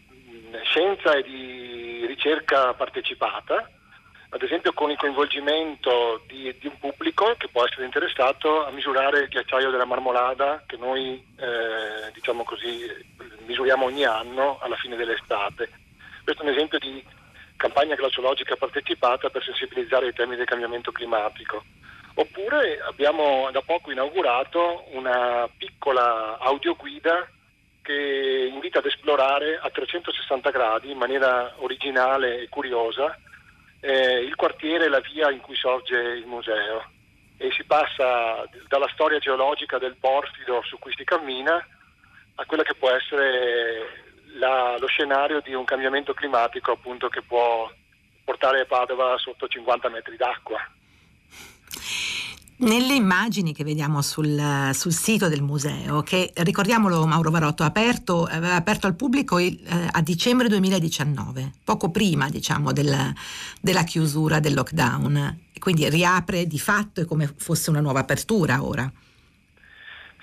scienza 0.65 1.15
e 1.15 1.23
di 1.23 2.05
ricerca 2.07 2.75
partecipata 2.75 3.71
ad 4.31 4.43
esempio 4.43 4.73
con 4.75 4.91
il 4.91 4.99
coinvolgimento 4.99 6.23
di, 6.27 6.55
di, 6.59 6.67
un 6.67 6.79
pubblico 6.79 7.35
che 7.39 7.49
può 7.49 7.65
essere 7.65 7.87
interessato 7.87 8.67
a 8.67 8.71
misurare 8.71 9.21
il 9.21 9.29
ghiacciaio 9.29 9.71
della 9.71 9.87
marmolada 9.87 10.63
che 10.67 10.77
noi 10.77 11.15
eh, 11.37 12.13
diciamo 12.13 12.45
così, 12.45 12.85
misuriamo 13.47 13.87
ogni 13.87 14.05
anno 14.05 14.59
alla 14.61 14.77
fine 14.77 14.97
dell'estate. 14.97 15.71
Questo 16.25 16.43
è 16.43 16.47
un 16.47 16.53
esempio 16.53 16.79
di 16.79 17.03
campagna 17.57 17.95
glaciologica 17.95 18.57
partecipata 18.57 19.31
per 19.31 19.43
sensibilizzare 19.43 20.09
i 20.09 20.13
temi 20.13 20.37
del 20.37 20.47
cambiamento 20.47 20.93
climatico. 20.93 21.65
Oppure 22.15 22.81
abbiamo 22.81 23.49
da 23.51 23.63
poco 23.63 23.91
inaugurato 23.91 24.85
una 24.91 25.49
piccola 25.57 26.37
audioguida 26.39 27.27
che 27.81 28.51
invita 28.53 28.81
ad 28.81 28.87
esplorare 28.87 29.59
a 29.59 29.71
360 29.71 30.51
gradi 30.51 30.91
in 30.91 30.99
maniera 30.99 31.55
originale 31.61 32.43
e 32.43 32.49
curiosa 32.51 33.19
eh, 33.81 34.21
il 34.21 34.35
quartiere 34.35 34.87
e 34.87 34.89
la 34.89 35.01
via 35.01 35.31
in 35.31 35.41
cui 35.41 35.57
sorge 35.57 35.97
il 35.97 36.27
museo 36.27 36.85
e 37.37 37.53
si 37.53 37.65
passa 37.65 38.45
dalla 38.67 38.89
storia 38.93 39.19
geologica 39.19 39.79
del 39.79 39.97
porfido 39.99 40.61
su 40.65 40.79
cui 40.79 40.93
si 40.97 41.05
cammina 41.05 41.65
a 42.35 42.45
quella 42.45 42.65
che 42.65 42.75
può 42.75 42.91
essere 42.91 44.07
la, 44.35 44.77
lo 44.79 44.87
scenario 44.87 45.41
di 45.41 45.55
un 45.55 45.65
cambiamento 45.65 46.15
climatico 46.15 46.73
appunto 46.73 47.09
che 47.09 47.23
può 47.23 47.71
portare 48.25 48.67
Padova 48.67 49.17
sotto 49.19 49.47
50 49.47 49.89
metri 49.89 50.17
d'acqua. 50.17 50.59
Nelle 52.61 52.95
immagini 52.95 53.55
che 53.55 53.63
vediamo 53.63 54.03
sul, 54.03 54.71
sul, 54.73 54.91
sito 54.91 55.29
del 55.29 55.43
museo, 55.43 56.03
che 56.03 56.33
ricordiamolo 56.35 57.07
Mauro 57.07 57.31
Varotto, 57.31 57.63
aperto, 57.63 58.25
aveva 58.25 58.57
aperto 58.57 58.89
al 58.89 58.97
pubblico 58.97 59.39
il, 59.39 59.57
eh, 59.65 59.89
a 59.93 60.03
dicembre 60.03 60.49
2019, 60.49 61.53
poco 61.65 61.93
prima 61.93 62.29
diciamo, 62.29 62.73
del, 62.73 63.13
della 63.61 63.85
chiusura 63.85 64.41
del 64.41 64.55
lockdown, 64.55 65.51
quindi 65.61 65.89
riapre 65.89 66.47
di 66.49 66.59
fatto 66.59 67.05
come 67.05 67.33
fosse 67.37 67.71
una 67.71 67.79
nuova 67.79 68.01
apertura 68.01 68.65
ora. 68.65 68.91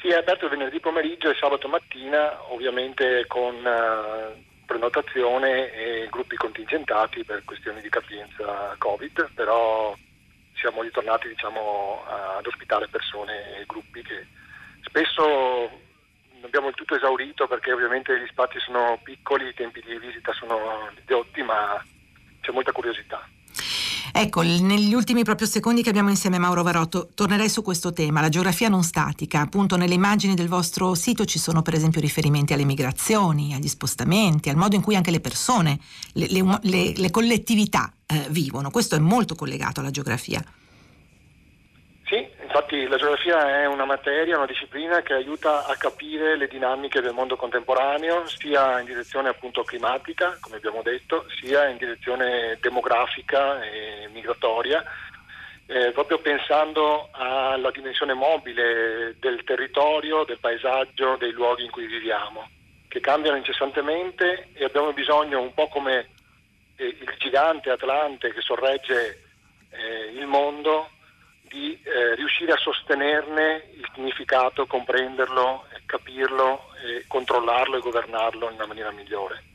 Sì, 0.01 0.09
è 0.09 0.15
aperto 0.15 0.49
venerdì 0.49 0.81
pomeriggio 0.81 1.29
e 1.29 1.37
sabato 1.39 1.69
mattina, 1.69 2.51
ovviamente 2.51 3.23
con 3.27 3.55
uh, 3.55 4.43
prenotazione 4.65 5.71
e 5.71 6.07
gruppi 6.11 6.35
contingentati 6.35 7.23
per 7.23 7.45
questioni 7.45 7.79
di 7.79 7.87
capienza 7.87 8.75
Covid, 8.77 9.29
però 9.33 9.95
siamo 10.65 10.81
ritornati 10.81 11.27
diciamo, 11.27 12.03
ad 12.07 12.45
ospitare 12.47 12.87
persone 12.87 13.59
e 13.59 13.65
gruppi 13.67 14.01
che 14.01 14.25
spesso 14.81 15.69
abbiamo 16.41 16.69
il 16.69 16.73
tutto 16.73 16.95
esaurito 16.95 17.47
perché 17.47 17.71
ovviamente 17.71 18.19
gli 18.19 18.25
spazi 18.27 18.59
sono 18.59 18.99
piccoli, 19.03 19.47
i 19.47 19.53
tempi 19.53 19.81
di 19.85 19.99
visita 19.99 20.33
sono 20.33 20.89
ridotti, 20.95 21.43
ma 21.43 21.83
c'è 22.41 22.51
molta 22.51 22.71
curiosità. 22.71 23.27
Ecco, 24.17 24.43
negli 24.43 24.93
ultimi 24.93 25.25
proprio 25.25 25.45
secondi 25.45 25.83
che 25.83 25.89
abbiamo 25.89 26.09
insieme 26.09 26.37
Mauro 26.37 26.63
Varotto, 26.63 27.09
tornerei 27.13 27.49
su 27.49 27.61
questo 27.61 27.91
tema, 27.91 28.21
la 28.21 28.29
geografia 28.29 28.69
non 28.69 28.81
statica. 28.81 29.41
Appunto 29.41 29.75
nelle 29.75 29.93
immagini 29.93 30.35
del 30.35 30.47
vostro 30.47 30.95
sito 30.95 31.25
ci 31.25 31.37
sono 31.37 31.61
per 31.61 31.73
esempio 31.73 31.99
riferimenti 31.99 32.53
alle 32.53 32.63
migrazioni, 32.63 33.53
agli 33.53 33.67
spostamenti, 33.67 34.47
al 34.49 34.55
modo 34.55 34.75
in 34.75 34.81
cui 34.81 34.95
anche 34.95 35.11
le 35.11 35.19
persone, 35.19 35.77
le, 36.13 36.27
le, 36.29 36.93
le 36.95 37.11
collettività 37.11 37.91
eh, 38.05 38.27
vivono. 38.29 38.71
Questo 38.71 38.95
è 38.95 38.99
molto 38.99 39.35
collegato 39.35 39.81
alla 39.81 39.91
geografia. 39.91 40.41
Infatti 42.55 42.87
la 42.87 42.95
geografia 42.95 43.63
è 43.63 43.65
una 43.65 43.83
materia, 43.83 44.37
una 44.37 44.45
disciplina 44.45 45.01
che 45.01 45.11
aiuta 45.11 45.65
a 45.65 45.75
capire 45.75 46.37
le 46.37 46.47
dinamiche 46.47 47.01
del 47.01 47.11
mondo 47.11 47.35
contemporaneo, 47.35 48.25
sia 48.27 48.79
in 48.79 48.85
direzione 48.85 49.27
appunto 49.27 49.65
climatica, 49.65 50.37
come 50.39 50.55
abbiamo 50.55 50.81
detto, 50.81 51.25
sia 51.37 51.67
in 51.67 51.75
direzione 51.75 52.57
demografica 52.61 53.61
e 53.61 54.07
migratoria, 54.13 54.81
eh, 55.65 55.91
proprio 55.91 56.19
pensando 56.19 57.09
alla 57.11 57.71
dimensione 57.71 58.13
mobile 58.13 59.17
del 59.19 59.43
territorio, 59.43 60.23
del 60.23 60.39
paesaggio, 60.39 61.17
dei 61.17 61.31
luoghi 61.31 61.65
in 61.65 61.71
cui 61.71 61.87
viviamo, 61.87 62.47
che 62.87 63.01
cambiano 63.01 63.35
incessantemente 63.35 64.51
e 64.53 64.63
abbiamo 64.63 64.93
bisogno 64.93 65.41
un 65.41 65.53
po' 65.53 65.67
come 65.67 66.07
eh, 66.77 66.85
il 66.85 67.15
gigante 67.17 67.69
Atlante 67.69 68.31
che 68.31 68.39
sorregge 68.39 69.23
eh, 69.71 70.11
il 70.15 70.25
mondo, 70.25 70.91
di 71.55 71.79
eh, 71.83 72.15
riuscire 72.15 72.51
a 72.51 72.57
sostenerne 72.57 73.69
il 73.77 73.89
significato, 73.93 74.65
comprenderlo, 74.65 75.63
capirlo, 75.85 76.65
controllarlo 77.07 77.77
e 77.77 77.79
governarlo 77.79 78.49
in 78.49 78.55
una 78.55 78.65
maniera 78.65 78.91
migliore. 78.91 79.54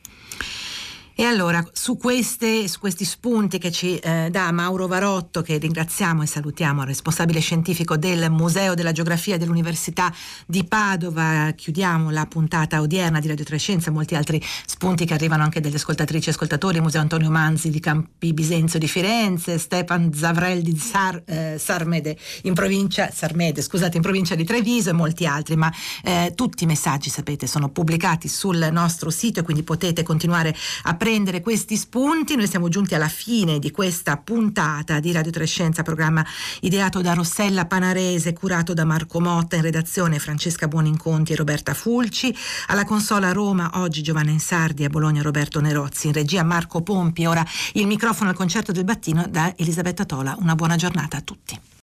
E 1.20 1.24
allora 1.24 1.62
su, 1.74 1.98
queste, 1.98 2.66
su 2.66 2.78
questi 2.78 3.04
spunti 3.04 3.58
che 3.58 3.70
ci 3.70 3.98
eh, 3.98 4.28
dà 4.30 4.50
Mauro 4.52 4.86
Varotto, 4.86 5.42
che 5.42 5.58
ringraziamo 5.58 6.22
e 6.22 6.26
salutiamo, 6.26 6.82
responsabile 6.82 7.40
scientifico 7.40 7.98
del 7.98 8.30
Museo 8.30 8.72
della 8.72 8.92
Geografia 8.92 9.36
dell'Università 9.36 10.10
di 10.46 10.64
Padova, 10.64 11.52
chiudiamo 11.54 12.08
la 12.08 12.24
puntata 12.24 12.80
odierna 12.80 13.20
di 13.20 13.28
Radio 13.28 13.44
Trescenza, 13.44 13.90
molti 13.90 14.14
altri 14.14 14.42
spunti 14.64 15.04
che 15.04 15.12
arrivano 15.12 15.42
anche 15.42 15.60
dagli 15.60 15.74
ascoltatrici 15.74 16.28
e 16.28 16.32
ascoltatori, 16.32 16.80
Museo 16.80 17.02
Antonio 17.02 17.28
Manzi 17.28 17.68
di 17.68 17.80
Campi 17.80 18.32
Bisenzio 18.32 18.78
di 18.78 18.88
Firenze, 18.88 19.58
Stepan 19.58 20.14
Zavrel 20.14 20.62
di 20.62 20.74
Sar, 20.78 21.20
eh, 21.26 21.56
Sarmede, 21.58 22.16
in 22.44 22.54
provincia, 22.54 23.10
Sarmede, 23.12 23.60
scusate, 23.60 23.98
in 23.98 24.02
provincia 24.02 24.34
di 24.34 24.44
Treviso 24.44 24.88
e 24.88 24.94
molti 24.94 25.26
altri, 25.26 25.54
ma 25.56 25.70
eh, 26.02 26.32
tutti 26.34 26.64
i 26.64 26.66
messaggi 26.66 27.10
sapete 27.10 27.46
sono 27.46 27.68
pubblicati 27.68 28.26
sul 28.26 28.70
nostro 28.72 29.10
sito 29.10 29.40
e 29.40 29.42
quindi 29.42 29.62
potete 29.64 30.02
continuare 30.02 30.56
a 30.84 30.94
prendere 31.10 31.40
questi 31.40 31.76
spunti. 31.76 32.36
Noi 32.36 32.46
siamo 32.46 32.68
giunti 32.68 32.94
alla 32.94 33.08
fine 33.08 33.58
di 33.58 33.72
questa 33.72 34.16
puntata 34.16 35.00
di 35.00 35.10
Radio 35.10 35.32
Trescenza, 35.32 35.82
programma 35.82 36.24
ideato 36.60 37.00
da 37.00 37.14
Rossella 37.14 37.66
Panarese, 37.66 38.32
curato 38.32 38.74
da 38.74 38.84
Marco 38.84 39.20
Motta, 39.20 39.56
in 39.56 39.62
redazione 39.62 40.20
Francesca 40.20 40.68
Buoninconti 40.68 41.32
e 41.32 41.36
Roberta 41.36 41.74
Fulci, 41.74 42.32
alla 42.68 42.84
consola 42.84 43.32
Roma 43.32 43.72
oggi 43.74 44.02
Giovanna 44.02 44.30
Insardi, 44.30 44.84
a 44.84 44.88
Bologna 44.88 45.20
Roberto 45.20 45.60
Nerozzi, 45.60 46.06
in 46.06 46.12
regia 46.12 46.44
Marco 46.44 46.80
Pompi. 46.82 47.26
Ora 47.26 47.44
il 47.72 47.88
microfono 47.88 48.30
al 48.30 48.36
concerto 48.36 48.70
del 48.70 48.84
Battino 48.84 49.26
da 49.28 49.52
Elisabetta 49.56 50.04
Tola. 50.04 50.36
Una 50.38 50.54
buona 50.54 50.76
giornata 50.76 51.16
a 51.16 51.20
tutti. 51.22 51.70